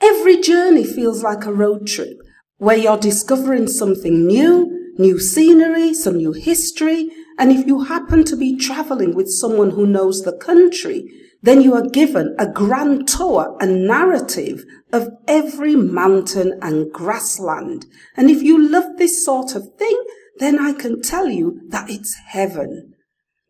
Every 0.00 0.40
journey 0.40 0.82
feels 0.82 1.22
like 1.22 1.44
a 1.44 1.52
road 1.52 1.86
trip 1.86 2.16
where 2.56 2.78
you're 2.78 2.96
discovering 2.96 3.68
something 3.68 4.26
new, 4.26 4.94
new 4.96 5.20
scenery, 5.20 5.92
some 5.92 6.16
new 6.16 6.32
history, 6.32 7.10
and 7.38 7.52
if 7.52 7.66
you 7.66 7.84
happen 7.84 8.24
to 8.24 8.34
be 8.34 8.56
traveling 8.56 9.14
with 9.14 9.28
someone 9.28 9.72
who 9.72 9.86
knows 9.86 10.22
the 10.22 10.38
country, 10.38 11.06
then 11.42 11.60
you 11.60 11.74
are 11.74 11.86
given 11.86 12.34
a 12.38 12.50
grand 12.50 13.06
tour 13.06 13.54
and 13.60 13.86
narrative 13.86 14.64
of 14.90 15.10
every 15.26 15.76
mountain 15.76 16.58
and 16.62 16.90
grassland. 16.94 17.84
And 18.16 18.30
if 18.30 18.40
you 18.40 18.70
love 18.70 18.96
this 18.96 19.22
sort 19.22 19.54
of 19.54 19.74
thing, 19.76 20.02
then 20.38 20.58
I 20.58 20.72
can 20.72 21.02
tell 21.02 21.28
you 21.28 21.60
that 21.68 21.90
it's 21.90 22.14
heaven. 22.14 22.94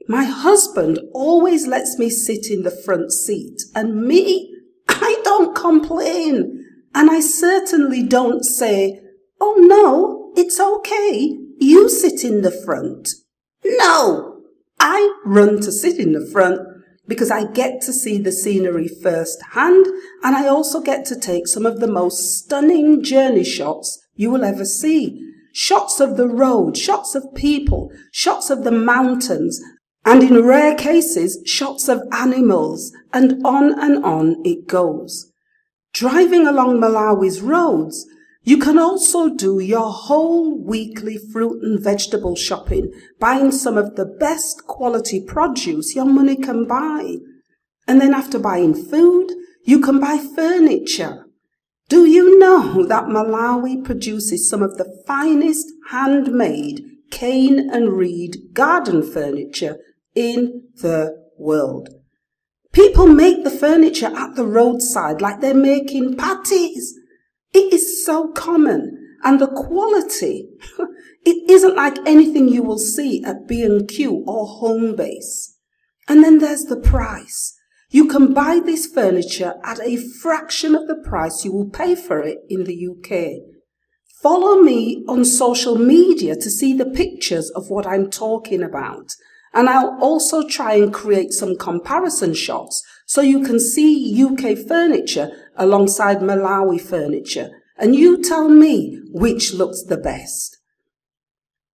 My 0.09 0.25
husband 0.25 0.99
always 1.13 1.67
lets 1.67 1.99
me 1.99 2.09
sit 2.09 2.51
in 2.51 2.63
the 2.63 2.71
front 2.71 3.13
seat 3.13 3.61
and 3.75 4.03
me, 4.07 4.51
I 4.89 5.21
don't 5.23 5.55
complain. 5.55 6.65
And 6.95 7.11
I 7.11 7.21
certainly 7.21 8.03
don't 8.03 8.43
say, 8.43 9.03
Oh 9.39 9.57
no, 9.59 10.33
it's 10.35 10.59
okay. 10.59 11.37
You 11.59 11.91
sit 11.91 12.25
in 12.25 12.41
the 12.41 12.51
front. 12.51 13.11
No! 13.63 14.41
I 14.81 15.15
run 15.27 15.61
to 15.61 15.71
sit 15.71 15.99
in 15.99 16.13
the 16.13 16.27
front 16.27 16.61
because 17.07 17.31
I 17.31 17.45
get 17.45 17.83
to 17.83 17.93
see 17.93 18.17
the 18.17 18.33
scenery 18.33 18.89
firsthand 18.89 19.87
and 20.23 20.37
I 20.37 20.47
also 20.47 20.81
get 20.81 21.05
to 21.07 21.21
take 21.21 21.47
some 21.47 21.67
of 21.67 21.81
the 21.81 21.87
most 21.87 22.39
stunning 22.39 23.03
journey 23.03 23.45
shots 23.45 23.99
you 24.15 24.31
will 24.31 24.45
ever 24.45 24.65
see. 24.65 25.23
Shots 25.53 26.01
of 26.01 26.17
the 26.17 26.29
road, 26.29 26.77
shots 26.77 27.15
of 27.15 27.35
people, 27.35 27.91
shots 28.13 28.49
of 28.49 28.65
the 28.65 28.71
mountains, 28.71 29.61
and 30.09 30.23
in 30.23 30.43
rare 30.43 30.75
cases, 30.75 31.39
shots 31.45 31.87
of 31.87 32.01
animals, 32.13 32.97
and 33.13 33.45
on 33.45 33.79
and 33.79 34.03
on 34.03 34.41
it 34.43 34.67
goes. 34.67 35.31
Driving 35.93 36.47
along 36.47 36.79
Malawi's 36.79 37.43
roads, 37.43 38.07
you 38.43 38.57
can 38.57 38.79
also 38.79 39.29
do 39.29 39.61
your 39.61 39.93
whole 39.93 40.59
weekly 40.65 41.19
fruit 41.31 41.63
and 41.63 41.79
vegetable 41.79 42.37
shopping, 42.37 42.91
buying 43.21 43.53
some 43.53 43.77
of 43.77 43.97
the 43.97 44.07
best 44.07 44.67
quality 44.67 45.23
produce 45.23 45.95
your 45.95 46.07
money 46.07 46.37
can 46.37 46.67
buy. 46.67 47.17
And 47.87 48.01
then 48.01 48.15
after 48.15 48.39
buying 48.39 48.73
food, 48.73 49.31
you 49.67 49.79
can 49.79 50.01
buy 50.01 50.17
furniture. 50.17 51.27
Do 51.91 52.07
you 52.07 52.39
know 52.39 52.87
that 52.87 53.09
Malawi 53.09 53.85
produces 53.85 54.49
some 54.49 54.63
of 54.63 54.79
the 54.79 55.03
finest 55.07 55.67
handmade 55.91 56.81
cane 57.11 57.69
and 57.71 57.93
reed 57.93 58.55
garden 58.55 59.03
furniture 59.03 59.77
in 60.19 60.69
the 60.77 61.17
world? 61.39 61.89
People 62.73 63.07
make 63.07 63.45
the 63.45 63.51
furniture 63.51 64.15
at 64.15 64.35
the 64.37 64.47
roadside 64.47 65.21
like 65.21 65.41
they're 65.41 65.55
making 65.55 66.17
patties. 66.17 66.95
It 67.53 67.73
is 67.73 68.05
so 68.05 68.29
common 68.33 68.99
and 69.25 69.41
the 69.41 69.49
quality, 69.49 70.49
it 71.25 71.51
isn't 71.51 71.77
like 71.77 71.99
anything 72.07 72.49
you 72.49 72.63
will 72.63 72.79
see 72.79 73.23
at 73.25 73.49
B&Q 73.49 74.25
or 74.27 74.47
Homebase. 74.61 75.55
And 76.09 76.23
then 76.23 76.39
there's 76.39 76.65
the 76.65 76.81
price. 76.81 77.55
You 77.91 78.07
can 78.07 78.33
buy 78.35 78.61
this 78.65 78.87
furniture 78.87 79.55
at 79.65 79.81
a 79.81 79.97
fraction 79.97 80.75
of 80.75 80.87
the 80.87 80.97
price 80.97 81.45
you 81.45 81.53
will 81.53 81.71
pay 81.71 81.95
for 81.95 82.21
it 82.21 82.39
in 82.49 82.65
the 82.65 82.89
UK. 82.89 83.43
Follow 84.23 84.61
me 84.61 85.05
on 85.09 85.25
social 85.25 85.77
media 85.79 86.35
to 86.35 86.51
see 86.51 86.73
the 86.73 86.87
pictures 86.87 87.51
of 87.51 87.71
what 87.71 87.87
I'm 87.87 88.11
talking 88.11 88.63
about. 88.63 89.13
And 89.59 89.69
I'll 89.69 89.99
also 90.01 90.47
try 90.47 90.75
and 90.75 90.95
create 90.95 91.33
some 91.33 91.57
comparison 91.57 92.33
shots 92.33 92.81
so 93.07 93.21
you 93.23 93.43
can 93.43 93.59
see 93.59 94.23
UK 94.23 94.57
furniture 94.57 95.33
alongside 95.57 96.19
Malawi 96.19 96.81
furniture, 96.81 97.51
and 97.77 97.97
you 97.97 98.23
tell 98.23 98.49
me 98.49 99.01
which 99.11 99.53
looks 99.53 99.83
the 99.83 99.97
best. 99.97 100.59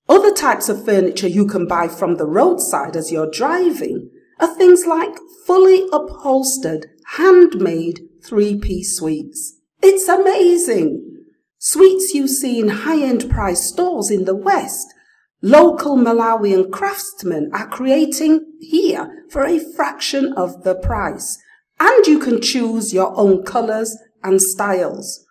Other 0.09 0.33
types 0.33 0.71
of 0.71 0.83
furniture 0.83 1.29
you 1.29 1.47
can 1.47 1.69
buy 1.69 1.89
from 1.89 2.17
the 2.17 2.25
roadside 2.25 2.97
as 2.97 3.13
you're 3.13 3.31
driving 3.31 4.09
are 4.41 4.57
things 4.57 4.87
like 4.87 5.19
fully 5.47 5.87
upholstered, 5.93 6.87
handmade 7.19 8.01
three-piece 8.25 8.97
suites. 8.97 9.61
It's 9.83 10.09
amazing! 10.09 11.27
Suites 11.59 12.15
you 12.15 12.29
see 12.29 12.61
in 12.61 12.69
high-end 12.69 13.29
price 13.29 13.61
stores 13.61 14.11
in 14.11 14.25
the 14.25 14.35
West 14.35 14.94
local 15.45 15.95
Malawian 15.99 16.73
craftsmen 16.73 17.51
are 17.53 17.69
creating 17.69 18.47
here 18.61 19.27
for 19.29 19.45
a 19.45 19.61
fraction 19.77 20.33
of 20.39 20.65
the 20.65 20.75
price. 20.75 21.39
And 21.79 22.07
you 22.07 22.19
can 22.19 22.41
choose 22.41 22.95
your 22.95 23.15
own 23.15 23.45
colours 23.45 23.95
and 24.23 24.41
styles. 24.41 25.27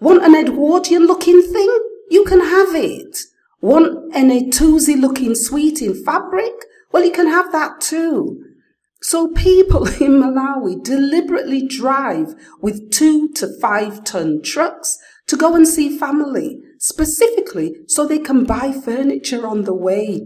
Want 0.00 0.24
an 0.24 0.34
Edwardian 0.34 1.06
looking 1.06 1.40
thing? 1.40 1.78
You 2.10 2.24
can 2.24 2.40
have 2.40 2.74
it. 2.74 3.16
Want 3.60 4.12
an 4.12 4.30
Etusi 4.30 5.00
looking 5.00 5.36
suite 5.36 5.80
in 5.80 6.04
fabric? 6.04 6.52
Well, 6.90 7.04
you 7.04 7.12
can 7.12 7.28
have 7.28 7.52
that 7.52 7.80
too. 7.80 8.42
So 9.02 9.28
people 9.28 9.86
in 10.02 10.20
Malawi 10.20 10.82
deliberately 10.82 11.64
drive 11.64 12.34
with 12.60 12.90
two 12.90 13.28
to 13.34 13.48
five 13.60 14.02
ton 14.02 14.42
trucks 14.42 14.98
to 15.28 15.36
go 15.36 15.54
and 15.54 15.66
see 15.66 15.96
family, 15.96 16.60
specifically 16.84 17.74
so 17.88 18.06
they 18.06 18.18
can 18.18 18.44
buy 18.44 18.70
furniture 18.70 19.46
on 19.46 19.62
the 19.62 19.72
way. 19.72 20.20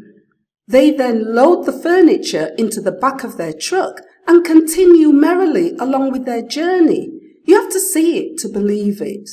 They 0.67 0.91
then 0.91 1.33
load 1.33 1.67
the 1.67 1.73
furniture 1.73 2.53
into 2.59 2.81
the 2.81 2.91
back 2.91 3.23
of 3.23 3.37
their 3.37 3.53
truck 3.53 4.01
and 4.27 4.45
continue 4.45 5.13
merrily 5.13 5.77
along 5.79 6.11
with 6.11 6.25
their 6.25 6.43
journey. 6.43 7.11
You 7.45 7.63
have 7.63 7.71
to 7.71 7.81
see 7.81 8.19
it 8.19 8.39
to 8.39 8.49
believe 8.49 9.01
it. 9.01 9.31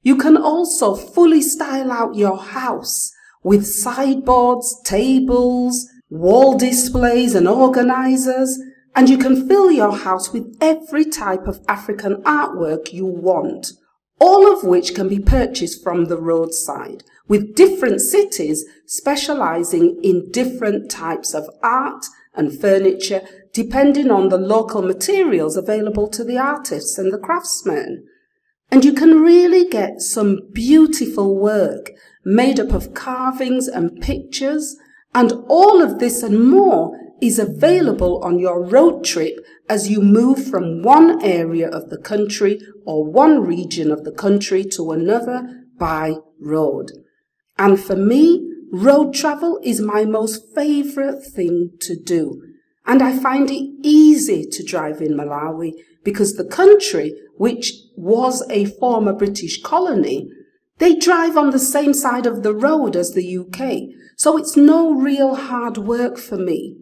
You 0.00 0.16
can 0.16 0.38
also 0.38 0.94
fully 0.94 1.42
style 1.42 1.92
out 1.92 2.14
your 2.14 2.38
house 2.38 3.12
with 3.44 3.66
sideboards, 3.66 4.80
tables, 4.84 5.86
wall 6.08 6.56
displays 6.56 7.34
and 7.34 7.46
organizers, 7.46 8.58
and 8.96 9.10
you 9.10 9.18
can 9.18 9.46
fill 9.46 9.70
your 9.70 9.94
house 9.94 10.32
with 10.32 10.56
every 10.62 11.04
type 11.04 11.46
of 11.46 11.60
African 11.68 12.22
artwork 12.22 12.94
you 12.94 13.04
want, 13.04 13.72
all 14.20 14.52
of 14.52 14.62
which 14.62 14.94
can 14.94 15.08
be 15.08 15.18
purchased 15.18 15.82
from 15.82 16.04
the 16.04 16.20
roadside, 16.20 17.02
with 17.26 17.56
different 17.56 18.00
cities 18.00 18.64
specializing 18.86 19.98
in 20.02 20.30
different 20.30 20.90
types 20.90 21.34
of 21.34 21.48
art 21.62 22.04
and 22.34 22.60
furniture 22.60 23.22
depending 23.52 24.10
on 24.10 24.28
the 24.28 24.38
local 24.38 24.82
materials 24.82 25.56
available 25.56 26.06
to 26.08 26.22
the 26.22 26.38
artists 26.38 26.98
and 26.98 27.12
the 27.12 27.18
craftsmen. 27.18 28.06
And 28.70 28.84
you 28.84 28.92
can 28.92 29.20
really 29.20 29.68
get 29.68 30.00
some 30.00 30.38
beautiful 30.52 31.36
work 31.36 31.90
made 32.24 32.60
up 32.60 32.72
of 32.72 32.94
carvings 32.94 33.66
and 33.66 34.00
pictures, 34.00 34.76
and 35.14 35.32
all 35.48 35.82
of 35.82 35.98
this 35.98 36.22
and 36.22 36.48
more 36.48 36.96
is 37.20 37.38
available 37.38 38.22
on 38.22 38.38
your 38.38 38.62
road 38.62 39.04
trip 39.04 39.38
as 39.68 39.88
you 39.88 40.00
move 40.00 40.48
from 40.48 40.82
one 40.82 41.22
area 41.22 41.68
of 41.68 41.90
the 41.90 41.98
country 41.98 42.60
or 42.84 43.04
one 43.04 43.44
region 43.44 43.90
of 43.90 44.04
the 44.04 44.12
country 44.12 44.64
to 44.64 44.90
another 44.90 45.64
by 45.78 46.14
road. 46.40 46.90
And 47.58 47.80
for 47.80 47.96
me, 47.96 48.50
road 48.72 49.14
travel 49.14 49.60
is 49.62 49.80
my 49.80 50.04
most 50.04 50.54
favorite 50.54 51.24
thing 51.24 51.72
to 51.80 51.96
do. 51.96 52.42
And 52.86 53.02
I 53.02 53.18
find 53.18 53.50
it 53.50 53.70
easy 53.82 54.46
to 54.50 54.64
drive 54.64 55.00
in 55.00 55.12
Malawi 55.12 55.72
because 56.02 56.34
the 56.34 56.44
country, 56.44 57.14
which 57.36 57.74
was 57.96 58.42
a 58.50 58.64
former 58.64 59.12
British 59.12 59.62
colony, 59.62 60.28
they 60.78 60.96
drive 60.96 61.36
on 61.36 61.50
the 61.50 61.58
same 61.58 61.92
side 61.92 62.24
of 62.26 62.42
the 62.42 62.54
road 62.54 62.96
as 62.96 63.12
the 63.12 63.36
UK. 63.38 63.94
So 64.16 64.38
it's 64.38 64.56
no 64.56 64.92
real 64.94 65.34
hard 65.34 65.76
work 65.76 66.16
for 66.18 66.36
me. 66.36 66.76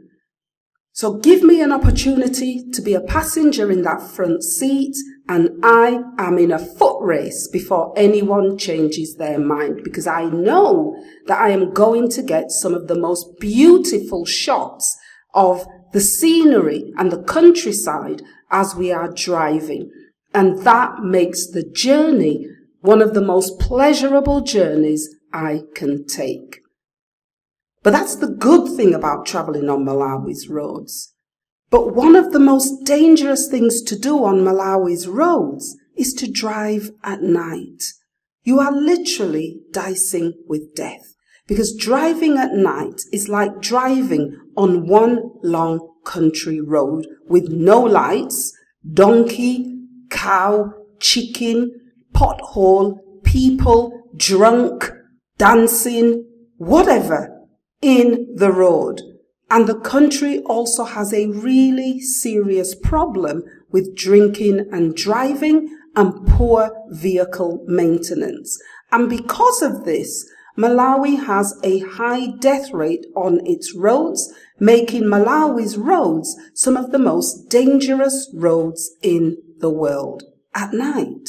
So 0.99 1.15
give 1.15 1.45
me 1.45 1.63
an 1.63 1.71
opportunity 1.71 2.69
to 2.73 2.83
be 2.83 2.93
a 2.95 3.01
passenger 3.01 3.71
in 3.71 3.83
that 3.83 4.03
front 4.03 4.43
seat 4.43 4.97
and 5.29 5.49
I 5.63 6.03
am 6.19 6.39
in 6.39 6.51
a 6.51 6.59
foot 6.59 7.01
race 7.01 7.47
before 7.47 7.95
anyone 7.97 8.59
changes 8.59 9.15
their 9.15 9.39
mind 9.39 9.85
because 9.85 10.09
I 10.09 10.25
know 10.25 11.01
that 11.29 11.41
I 11.41 11.51
am 11.51 11.73
going 11.73 12.11
to 12.11 12.23
get 12.25 12.51
some 12.51 12.75
of 12.75 12.89
the 12.89 12.99
most 12.99 13.39
beautiful 13.39 14.25
shots 14.25 14.99
of 15.35 15.69
the 15.93 16.01
scenery 16.01 16.93
and 16.99 17.13
the 17.13 17.23
countryside 17.23 18.21
as 18.51 18.75
we 18.75 18.91
are 18.91 19.13
driving. 19.13 19.93
And 20.35 20.65
that 20.65 21.05
makes 21.05 21.47
the 21.47 21.63
journey 21.63 22.49
one 22.81 23.03
of 23.03 23.15
the 23.15 23.23
most 23.23 23.61
pleasurable 23.61 24.41
journeys 24.41 25.09
I 25.33 25.63
can 25.77 26.09
take. 26.09 26.59
But 27.89 27.93
that's 27.93 28.17
the 28.17 28.29
good 28.29 28.77
thing 28.77 28.93
about 28.93 29.25
traveling 29.25 29.71
on 29.71 29.87
Malawi's 29.87 30.47
roads. 30.47 31.15
But 31.71 31.95
one 31.95 32.17
of 32.17 32.33
the 32.33 32.39
most 32.39 32.85
dangerous 32.85 33.49
things 33.49 33.81
to 33.85 33.99
do 33.99 34.27
on 34.27 34.45
Malawi's 34.45 35.09
roads 35.09 35.75
is 35.97 36.13
to 36.19 36.31
drive 36.31 36.91
at 37.03 37.23
night. 37.23 37.83
You 38.43 38.61
are 38.61 38.73
literally 38.73 39.63
dicing 39.73 40.35
with 40.47 40.75
death 40.75 41.15
because 41.47 41.75
driving 41.75 42.37
at 42.37 42.53
night 42.53 43.01
is 43.11 43.31
like 43.31 43.63
driving 43.63 44.39
on 44.55 44.87
one 44.87 45.23
long 45.43 45.81
country 46.05 46.61
road 46.61 47.07
with 47.27 47.49
no 47.49 47.81
lights, 47.81 48.53
donkey, 48.93 49.79
cow, 50.11 50.75
chicken, 51.01 51.73
pothole, 52.13 52.99
people, 53.25 54.03
drunk, 54.15 54.93
dancing, 55.39 56.27
whatever 56.59 57.38
in 57.81 58.35
the 58.35 58.53
road. 58.53 59.03
And 59.51 59.67
the 59.67 59.79
country 59.81 60.41
also 60.41 60.85
has 60.85 61.13
a 61.13 61.29
really 61.29 62.01
serious 62.01 62.75
problem 62.75 63.45
with 63.71 63.97
drinking 63.97 64.69
and 64.73 64.95
driving 64.95 65.75
and 65.97 66.27
poor 66.29 66.71
vehicle 66.91 67.65
maintenance. 67.67 68.61
And 68.93 69.09
because 69.09 69.63
of 69.63 69.85
this, 69.85 70.29
Malawi 70.57 71.25
has 71.25 71.59
a 71.63 71.79
high 71.81 72.33
death 72.41 72.73
rate 72.73 73.07
on 73.15 73.41
its 73.47 73.75
roads, 73.75 74.33
making 74.59 75.05
Malawi's 75.05 75.77
roads 75.77 76.37
some 76.53 76.77
of 76.77 76.91
the 76.91 76.99
most 76.99 77.49
dangerous 77.49 78.29
roads 78.35 78.91
in 79.03 79.37
the 79.59 79.71
world 79.71 80.25
at 80.55 80.73
night. 80.73 81.29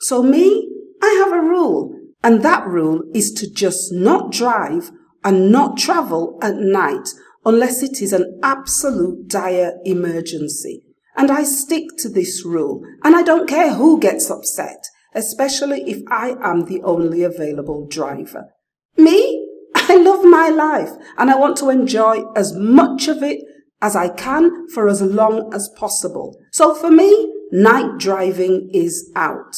So 0.00 0.22
me, 0.22 0.70
I 1.02 1.24
have 1.24 1.32
a 1.32 1.40
rule, 1.42 1.98
and 2.22 2.42
that 2.42 2.66
rule 2.66 3.02
is 3.14 3.32
to 3.34 3.50
just 3.50 3.92
not 3.92 4.30
drive 4.30 4.90
and 5.24 5.50
not 5.50 5.76
travel 5.76 6.38
at 6.42 6.56
night 6.56 7.08
unless 7.44 7.82
it 7.82 8.02
is 8.02 8.12
an 8.12 8.38
absolute 8.42 9.28
dire 9.28 9.74
emergency. 9.84 10.82
And 11.16 11.30
I 11.30 11.42
stick 11.42 11.84
to 11.98 12.08
this 12.08 12.44
rule, 12.44 12.82
and 13.02 13.14
I 13.16 13.22
don't 13.22 13.48
care 13.48 13.74
who 13.74 14.00
gets 14.00 14.30
upset 14.30 14.86
especially 15.14 15.82
if 15.90 16.02
I 16.08 16.36
am 16.40 16.66
the 16.66 16.82
only 16.82 17.22
available 17.22 17.86
driver. 17.86 18.48
Me? 18.96 19.46
I 19.74 19.96
love 19.96 20.24
my 20.24 20.48
life 20.48 20.90
and 21.18 21.30
I 21.30 21.36
want 21.36 21.56
to 21.58 21.70
enjoy 21.70 22.22
as 22.36 22.54
much 22.54 23.08
of 23.08 23.22
it 23.22 23.40
as 23.82 23.96
I 23.96 24.08
can 24.08 24.68
for 24.68 24.88
as 24.88 25.00
long 25.00 25.52
as 25.54 25.70
possible. 25.76 26.36
So 26.52 26.74
for 26.74 26.90
me, 26.90 27.32
night 27.50 27.98
driving 27.98 28.70
is 28.72 29.10
out. 29.16 29.56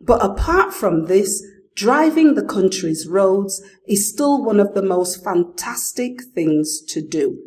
But 0.00 0.24
apart 0.24 0.72
from 0.72 1.06
this, 1.06 1.44
driving 1.80 2.34
the 2.34 2.44
country's 2.44 3.08
roads 3.08 3.62
is 3.88 4.06
still 4.06 4.44
one 4.44 4.60
of 4.60 4.74
the 4.74 4.82
most 4.82 5.24
fantastic 5.24 6.20
things 6.34 6.82
to 6.86 7.00
do. 7.00 7.38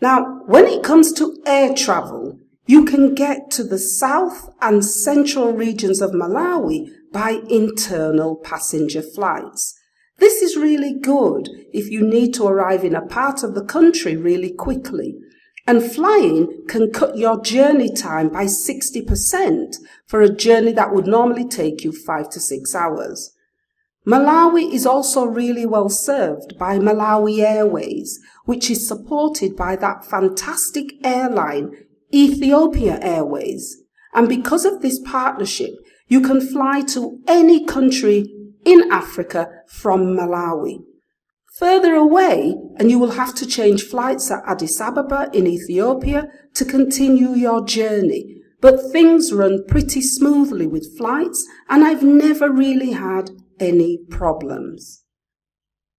Now, 0.00 0.42
when 0.46 0.66
it 0.66 0.84
comes 0.84 1.12
to 1.14 1.36
air 1.44 1.74
travel, 1.74 2.38
you 2.66 2.84
can 2.84 3.16
get 3.16 3.50
to 3.52 3.64
the 3.64 3.78
south 3.78 4.54
and 4.60 4.84
central 4.84 5.52
regions 5.52 6.00
of 6.00 6.12
Malawi 6.12 6.90
by 7.12 7.40
internal 7.50 8.36
passenger 8.36 9.02
flights. 9.02 9.74
This 10.18 10.40
is 10.40 10.56
really 10.56 10.94
good 10.96 11.48
if 11.72 11.90
you 11.90 12.08
need 12.08 12.32
to 12.34 12.46
arrive 12.46 12.84
in 12.84 12.94
a 12.94 13.04
part 13.04 13.42
of 13.42 13.56
the 13.56 13.64
country 13.64 14.16
really 14.16 14.52
quickly. 14.52 15.16
And 15.66 15.82
flying 15.82 16.64
can 16.68 16.90
cut 16.92 17.16
your 17.16 17.40
journey 17.40 17.92
time 17.92 18.28
by 18.28 18.44
60% 18.46 19.76
for 20.06 20.20
a 20.20 20.34
journey 20.34 20.72
that 20.72 20.92
would 20.92 21.06
normally 21.06 21.46
take 21.46 21.84
you 21.84 21.92
five 21.92 22.30
to 22.30 22.40
six 22.40 22.74
hours. 22.74 23.32
Malawi 24.04 24.72
is 24.72 24.84
also 24.84 25.24
really 25.24 25.64
well 25.64 25.88
served 25.88 26.58
by 26.58 26.78
Malawi 26.78 27.38
Airways, 27.38 28.18
which 28.44 28.68
is 28.68 28.88
supported 28.88 29.54
by 29.54 29.76
that 29.76 30.04
fantastic 30.04 30.94
airline 31.04 31.70
Ethiopia 32.12 32.98
Airways. 33.00 33.76
And 34.12 34.28
because 34.28 34.64
of 34.64 34.82
this 34.82 34.98
partnership, 34.98 35.74
you 36.08 36.20
can 36.20 36.40
fly 36.40 36.82
to 36.88 37.20
any 37.28 37.64
country 37.64 38.26
in 38.64 38.90
Africa 38.90 39.48
from 39.68 40.16
Malawi. 40.16 40.82
Further 41.58 41.94
away, 41.94 42.56
and 42.76 42.90
you 42.90 42.98
will 42.98 43.10
have 43.12 43.34
to 43.34 43.46
change 43.46 43.82
flights 43.82 44.30
at 44.30 44.42
Addis 44.46 44.80
Ababa 44.80 45.28
in 45.34 45.46
Ethiopia 45.46 46.28
to 46.54 46.64
continue 46.64 47.30
your 47.30 47.64
journey. 47.64 48.36
But 48.62 48.90
things 48.90 49.32
run 49.32 49.64
pretty 49.66 50.00
smoothly 50.00 50.66
with 50.66 50.96
flights, 50.96 51.46
and 51.68 51.84
I've 51.84 52.02
never 52.02 52.50
really 52.50 52.92
had 52.92 53.30
any 53.60 53.98
problems. 54.08 55.04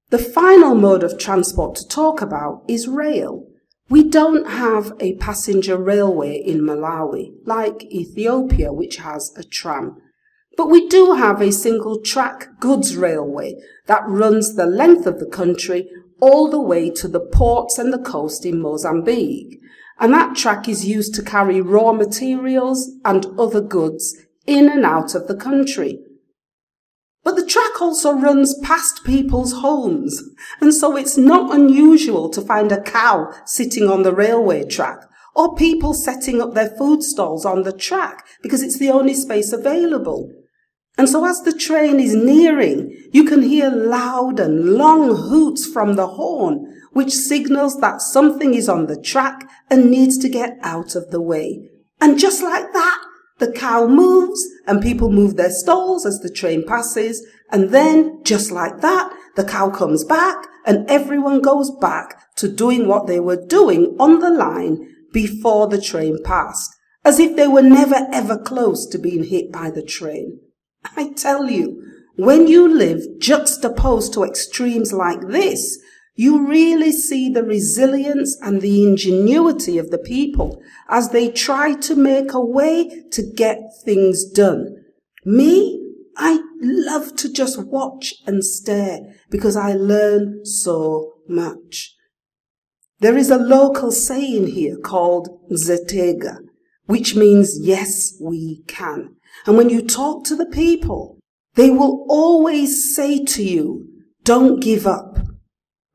The 0.10 0.18
final 0.18 0.74
mode 0.74 1.04
of 1.04 1.20
transport 1.20 1.76
to 1.76 1.88
talk 1.88 2.22
about 2.22 2.64
is 2.68 2.88
rail. 2.88 3.46
We 3.90 4.04
don't 4.04 4.48
have 4.48 4.94
a 5.00 5.18
passenger 5.18 5.78
railway 5.78 6.38
in 6.38 6.62
Malawi, 6.62 7.34
like 7.46 7.84
Ethiopia, 7.92 8.74
which 8.74 8.98
has 8.98 9.32
a 9.38 9.44
tram. 9.44 9.98
But 10.56 10.70
we 10.70 10.88
do 10.88 11.14
have 11.14 11.42
a 11.42 11.52
single 11.52 12.00
track 12.02 12.60
goods 12.60 12.96
railway 12.96 13.56
that 13.88 14.08
runs 14.08 14.56
the 14.56 14.66
length 14.66 15.06
of 15.08 15.20
the 15.20 15.26
country 15.26 15.90
all 16.22 16.50
the 16.50 16.62
way 16.62 16.90
to 16.92 17.08
the 17.08 17.20
ports 17.20 17.78
and 17.78 17.92
the 17.92 18.00
coast 18.00 18.46
in 18.46 18.62
Mozambique. 18.62 19.60
and 20.00 20.14
that 20.14 20.36
track 20.36 20.68
is 20.68 20.86
used 20.86 21.14
to 21.16 21.22
carry 21.22 21.62
raw 21.62 21.94
materials 21.94 22.92
and 23.06 23.26
other 23.40 23.62
goods 23.62 24.16
in 24.46 24.70
and 24.70 24.86
out 24.86 25.16
of 25.16 25.28
the 25.28 25.36
country. 25.36 26.00
But 27.24 27.36
the 27.38 27.46
track 27.46 27.82
also 27.82 28.14
runs 28.14 28.58
past 28.60 29.06
people's 29.06 29.54
homes, 29.54 30.22
and 30.60 30.74
so 30.74 30.98
it's 30.98 31.18
not 31.18 31.56
unusual 31.56 32.30
to 32.32 32.42
find 32.42 32.72
a 32.72 32.82
cow 32.82 33.32
sitting 33.46 33.88
on 33.88 34.04
the 34.04 34.14
railway 34.14 34.66
track 34.66 34.98
or 35.36 35.56
people 35.56 35.94
setting 35.94 36.42
up 36.42 36.54
their 36.54 36.70
food 36.70 37.02
stalls 37.02 37.46
on 37.46 37.64
the 37.64 37.72
track 37.72 38.26
because 38.42 38.62
it's 38.62 38.78
the 38.78 38.90
only 38.90 39.14
space 39.14 39.54
available. 39.54 40.32
And 40.98 41.10
so 41.10 41.26
as 41.26 41.42
the 41.42 41.58
train 41.58 42.00
is 42.00 42.14
nearing, 42.14 42.96
you 43.12 43.24
can 43.24 43.42
hear 43.42 43.70
loud 43.70 44.40
and 44.40 44.76
long 44.76 45.16
hoots 45.16 45.66
from 45.66 45.96
the 45.96 46.08
horn, 46.08 46.82
which 46.92 47.12
signals 47.12 47.80
that 47.80 48.02
something 48.02 48.54
is 48.54 48.70
on 48.70 48.86
the 48.86 49.02
track 49.02 49.50
and 49.70 49.90
needs 49.90 50.18
to 50.20 50.30
get 50.30 50.58
out 50.62 50.96
of 50.96 51.10
the 51.10 51.22
way. 51.22 51.68
And 52.00 52.20
just 52.20 52.44
like 52.44 52.74
that, 52.74 53.04
the 53.40 53.52
cow 53.52 53.88
moves 53.88 54.46
and 54.68 54.84
people 54.84 55.12
move 55.12 55.36
their 55.36 55.50
stalls 55.50 56.06
as 56.06 56.20
the 56.20 56.30
train 56.30 56.64
passes. 56.66 57.26
And 57.52 57.72
then, 57.72 58.24
just 58.24 58.52
like 58.52 58.82
that, 58.82 59.12
the 59.36 59.44
cow 59.44 59.72
comes 59.72 60.04
back 60.04 60.46
and 60.66 60.90
everyone 60.90 61.42
goes 61.42 61.72
back 61.72 62.36
to 62.36 62.48
doing 62.48 62.88
what 62.88 63.08
they 63.08 63.20
were 63.20 63.44
doing 63.46 63.96
on 64.00 64.20
the 64.20 64.30
line 64.30 64.88
before 65.12 65.68
the 65.68 65.82
train 65.82 66.20
passed, 66.24 66.72
as 67.04 67.20
if 67.20 67.36
they 67.36 67.48
were 67.48 67.62
never 67.64 68.08
ever 68.12 68.38
close 68.38 68.86
to 68.88 68.98
being 69.00 69.24
hit 69.24 69.52
by 69.52 69.72
the 69.72 69.84
train. 69.84 70.40
I 70.96 71.14
tell 71.16 71.50
you, 71.50 71.82
when 72.16 72.48
you 72.48 72.68
live 72.68 73.20
juxtaposed 73.20 74.14
to 74.14 74.24
extremes 74.24 74.94
like 74.94 75.22
this, 75.28 75.80
you 76.16 76.48
really 76.48 76.92
see 76.92 77.30
the 77.30 77.44
resilience 77.44 78.38
and 78.42 78.62
the 78.62 78.84
ingenuity 78.84 79.80
of 79.80 79.90
the 79.90 79.98
people 79.98 80.62
as 80.88 81.10
they 81.10 81.32
try 81.32 81.74
to 81.74 81.96
make 81.96 82.34
a 82.34 82.46
way 82.46 83.04
to 83.12 83.24
get 83.36 83.58
things 83.84 84.24
done. 84.26 84.76
Me, 85.26 85.80
I 86.16 86.40
love 86.62 87.16
to 87.16 87.32
just 87.32 87.60
watch 87.64 88.14
and 88.28 88.46
stare 88.46 89.00
because 89.32 89.56
I 89.56 89.74
learn 89.74 90.46
so 90.46 91.14
much. 91.28 91.96
There 93.00 93.18
is 93.18 93.32
a 93.32 93.38
local 93.38 93.92
saying 93.92 94.48
here 94.48 94.78
called 94.78 95.30
Zetega, 95.52 96.38
which 96.86 97.16
means 97.16 97.58
yes, 97.60 98.16
we 98.22 98.64
can. 98.68 99.16
And 99.46 99.58
when 99.58 99.70
you 99.70 99.82
talk 99.82 100.24
to 100.26 100.36
the 100.36 100.46
people, 100.46 101.20
they 101.56 101.70
will 101.70 102.06
always 102.10 102.96
say 102.96 103.24
to 103.24 103.44
you, 103.44 103.88
don't 104.24 104.62
give 104.62 104.88
up. 104.88 105.18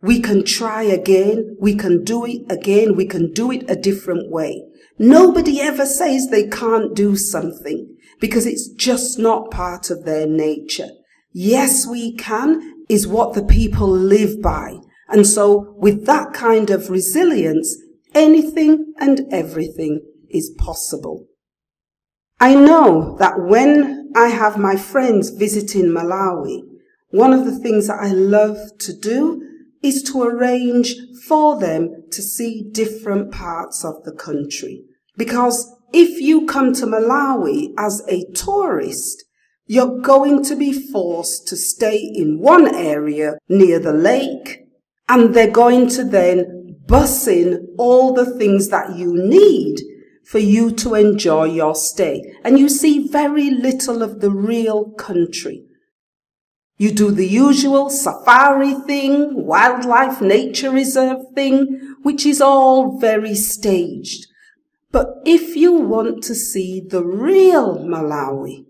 We 0.01 0.21
can 0.21 0.45
try 0.45 0.83
again. 0.83 1.57
We 1.61 1.75
can 1.75 2.05
do 2.05 2.25
it 2.25 2.43
again. 2.51 2.95
We 2.95 3.07
can 3.07 3.33
do 3.33 3.51
it 3.51 3.69
a 3.69 3.75
different 3.75 4.31
way. 4.31 4.63
Nobody 4.99 5.61
ever 5.61 5.87
says 5.87 6.29
they 6.29 6.49
can't 6.49 6.95
do 6.95 7.17
something 7.17 7.97
because 8.21 8.47
it's 8.47 8.69
just 8.69 9.19
not 9.19 9.51
part 9.51 9.91
of 9.91 10.05
their 10.05 10.27
nature. 10.27 10.89
Yes, 11.33 11.87
we 11.87 12.15
can 12.17 12.85
is 12.89 13.07
what 13.07 13.35
the 13.35 13.45
people 13.45 13.89
live 13.89 14.43
by. 14.43 14.79
And 15.09 15.27
so 15.27 15.75
with 15.79 16.07
that 16.07 16.33
kind 16.33 16.71
of 16.71 16.91
resilience, 16.91 17.77
anything 18.15 18.93
and 18.99 19.23
everything 19.33 20.03
is 20.29 20.55
possible. 20.59 21.28
I 22.41 22.55
know 22.55 23.17
that 23.19 23.41
when 23.41 24.13
I 24.15 24.29
have 24.29 24.57
my 24.57 24.77
friends 24.77 25.31
visiting 25.31 25.87
Malawi, 25.87 26.63
one 27.11 27.33
of 27.33 27.45
the 27.45 27.59
things 27.59 27.89
that 27.89 27.99
I 28.01 28.13
love 28.13 28.57
to 28.79 28.93
do 28.93 29.43
is 29.83 30.03
to 30.05 30.23
arrange 30.23 30.95
for 31.27 31.59
them 31.59 32.05
to 32.13 32.23
see 32.23 32.69
different 32.71 33.33
parts 33.33 33.85
of 33.85 34.05
the 34.05 34.13
country. 34.13 34.85
Because 35.17 35.75
if 35.93 36.21
you 36.21 36.47
come 36.47 36.73
to 36.75 36.87
Malawi 36.87 37.73
as 37.77 38.03
a 38.09 38.25
tourist, 38.35 39.25
you're 39.67 40.01
going 40.01 40.45
to 40.45 40.55
be 40.55 40.73
forced 40.73 41.49
to 41.49 41.57
stay 41.57 41.99
in 41.99 42.41
one 42.41 42.73
area 42.73 43.39
near 43.49 43.81
the 43.81 43.93
lake 43.93 44.65
and 45.09 45.35
they're 45.35 45.51
going 45.51 45.89
to 45.89 46.05
then 46.05 46.77
bus 46.87 47.27
in 47.27 47.75
all 47.79 48.15
the 48.15 48.39
things 48.39 48.69
that 48.69 48.97
you 48.97 49.13
need 49.15 49.79
for 50.29 50.39
you 50.39 50.71
to 50.71 50.95
enjoy 50.95 51.45
your 51.45 51.75
stay. 51.75 52.23
And 52.45 52.59
you 52.59 52.69
see 52.69 53.09
very 53.09 53.49
little 53.49 54.03
of 54.03 54.21
the 54.21 54.31
real 54.31 54.91
country. 54.91 55.65
You 56.77 56.93
do 56.93 57.11
the 57.11 57.27
usual 57.27 57.89
safari 57.89 58.75
thing, 58.75 59.47
wildlife 59.47 60.21
nature 60.21 60.71
reserve 60.71 61.23
thing, 61.35 61.97
which 62.03 62.27
is 62.27 62.43
all 62.43 62.99
very 62.99 63.35
staged. 63.35 64.27
But 64.93 65.15
if 65.25 65.57
you 65.57 65.73
want 65.73 66.23
to 66.25 66.35
see 66.35 66.83
the 66.87 67.03
real 67.03 67.79
Malawi, 67.79 68.67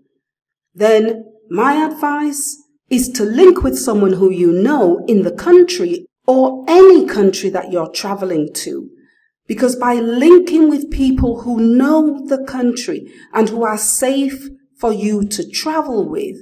then 0.73 1.25
my 1.49 1.85
advice 1.85 2.57
is 2.89 3.09
to 3.09 3.23
link 3.25 3.63
with 3.63 3.77
someone 3.77 4.13
who 4.13 4.31
you 4.31 4.53
know 4.53 5.03
in 5.09 5.23
the 5.23 5.35
country 5.35 6.05
or 6.25 6.63
any 6.69 7.05
country 7.05 7.49
that 7.49 7.69
you're 7.69 7.91
traveling 7.91 8.53
to 8.53 8.89
because 9.49 9.75
by 9.75 9.95
linking 9.95 10.69
with 10.69 10.91
people 10.91 11.41
who 11.41 11.59
know 11.59 12.23
the 12.27 12.43
country 12.45 13.11
and 13.33 13.49
who 13.49 13.63
are 13.63 13.79
safe 13.79 14.47
for 14.77 14.93
you 14.93 15.27
to 15.27 15.49
travel 15.49 16.07
with, 16.07 16.37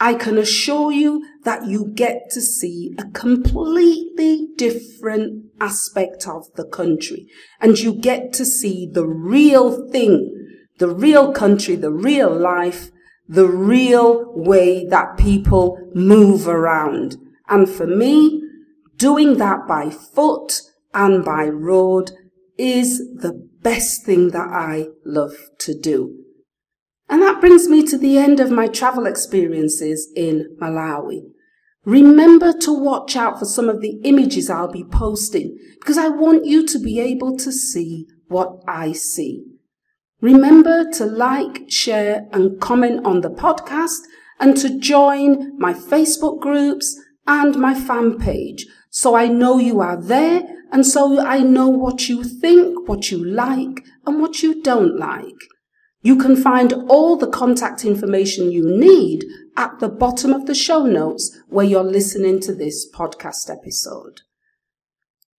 I 0.00 0.14
can 0.14 0.36
assure 0.36 0.90
you 0.90 1.24
that 1.44 1.68
you 1.68 1.92
get 1.94 2.28
to 2.32 2.40
see 2.40 2.96
a 2.98 3.04
completely 3.12 4.48
different 4.56 5.52
aspect 5.60 6.26
of 6.26 6.52
the 6.56 6.66
country 6.66 7.28
and 7.60 7.78
you 7.78 7.94
get 7.94 8.32
to 8.34 8.44
see 8.44 8.90
the 8.92 9.06
real 9.06 9.88
thing, 9.90 10.34
the 10.78 10.88
real 10.88 11.32
country, 11.32 11.76
the 11.76 11.92
real 11.92 12.36
life, 12.36 12.90
the 13.28 13.46
real 13.46 14.34
way 14.34 14.84
that 14.84 15.16
people 15.16 15.78
move 15.94 16.48
around. 16.48 17.18
And 17.48 17.68
for 17.68 17.86
me, 17.86 18.42
doing 18.96 19.38
that 19.38 19.68
by 19.68 19.90
foot 19.90 20.62
and 20.96 21.24
by 21.24 21.44
road 21.44 22.10
is 22.58 22.98
the 23.14 23.48
best 23.60 24.06
thing 24.06 24.30
that 24.30 24.48
I 24.48 24.86
love 25.04 25.36
to 25.58 25.78
do. 25.78 26.24
And 27.08 27.20
that 27.22 27.40
brings 27.40 27.68
me 27.68 27.86
to 27.86 27.98
the 27.98 28.16
end 28.16 28.40
of 28.40 28.50
my 28.50 28.66
travel 28.66 29.06
experiences 29.06 30.10
in 30.16 30.56
Malawi. 30.60 31.20
Remember 31.84 32.52
to 32.60 32.72
watch 32.72 33.14
out 33.14 33.38
for 33.38 33.44
some 33.44 33.68
of 33.68 33.80
the 33.80 34.00
images 34.04 34.48
I'll 34.48 34.72
be 34.72 34.84
posting 34.84 35.56
because 35.78 35.98
I 35.98 36.08
want 36.08 36.46
you 36.46 36.66
to 36.66 36.78
be 36.80 36.98
able 36.98 37.36
to 37.38 37.52
see 37.52 38.06
what 38.28 38.62
I 38.66 38.92
see. 38.92 39.44
Remember 40.20 40.90
to 40.92 41.04
like, 41.04 41.70
share 41.70 42.26
and 42.32 42.58
comment 42.58 43.04
on 43.04 43.20
the 43.20 43.30
podcast 43.30 44.00
and 44.40 44.56
to 44.56 44.78
join 44.78 45.56
my 45.58 45.74
Facebook 45.74 46.40
groups 46.40 46.98
and 47.26 47.54
my 47.56 47.74
fan 47.74 48.18
page 48.18 48.66
so 48.90 49.14
I 49.14 49.28
know 49.28 49.58
you 49.58 49.80
are 49.80 50.00
there 50.00 50.55
and 50.72 50.86
so 50.86 51.20
I 51.20 51.40
know 51.40 51.68
what 51.68 52.08
you 52.08 52.24
think, 52.24 52.88
what 52.88 53.10
you 53.10 53.24
like 53.24 53.84
and 54.06 54.20
what 54.20 54.42
you 54.42 54.62
don't 54.62 54.98
like. 54.98 55.34
You 56.02 56.16
can 56.16 56.36
find 56.36 56.72
all 56.88 57.16
the 57.16 57.28
contact 57.28 57.84
information 57.84 58.50
you 58.50 58.64
need 58.64 59.24
at 59.56 59.78
the 59.80 59.88
bottom 59.88 60.32
of 60.32 60.46
the 60.46 60.54
show 60.54 60.86
notes 60.86 61.36
where 61.48 61.64
you're 61.64 61.82
listening 61.82 62.40
to 62.40 62.54
this 62.54 62.88
podcast 62.92 63.50
episode. 63.50 64.20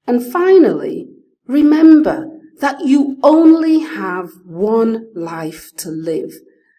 And 0.06 0.22
finally, 0.24 1.08
remember 1.46 2.28
that 2.60 2.86
you 2.86 3.18
only 3.24 3.80
have 3.80 4.30
one 4.46 5.08
life 5.14 5.72
to 5.78 5.90
live 5.90 6.34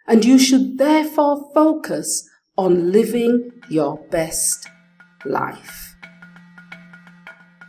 and 0.07 0.25
you 0.25 0.39
should 0.39 0.79
therefore 0.79 1.51
focus 1.55 2.29
on 2.57 2.91
living 2.91 3.51
your 3.69 3.99
best 4.11 4.69
life. 5.25 5.88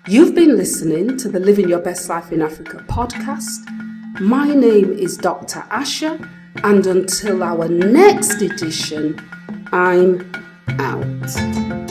You've 0.07 0.33
been 0.33 0.57
listening 0.57 1.17
to 1.17 1.29
the 1.29 1.39
Living 1.39 1.69
Your 1.69 1.79
Best 1.79 2.09
Life 2.09 2.31
in 2.31 2.41
Africa 2.41 2.83
podcast. 2.87 3.69
My 4.19 4.47
name 4.47 4.91
is 4.91 5.17
Dr. 5.17 5.59
Asha, 5.69 6.27
and 6.63 6.87
until 6.87 7.43
our 7.43 7.67
next 7.67 8.41
edition, 8.41 9.19
I'm 9.71 10.31
out. 10.79 11.88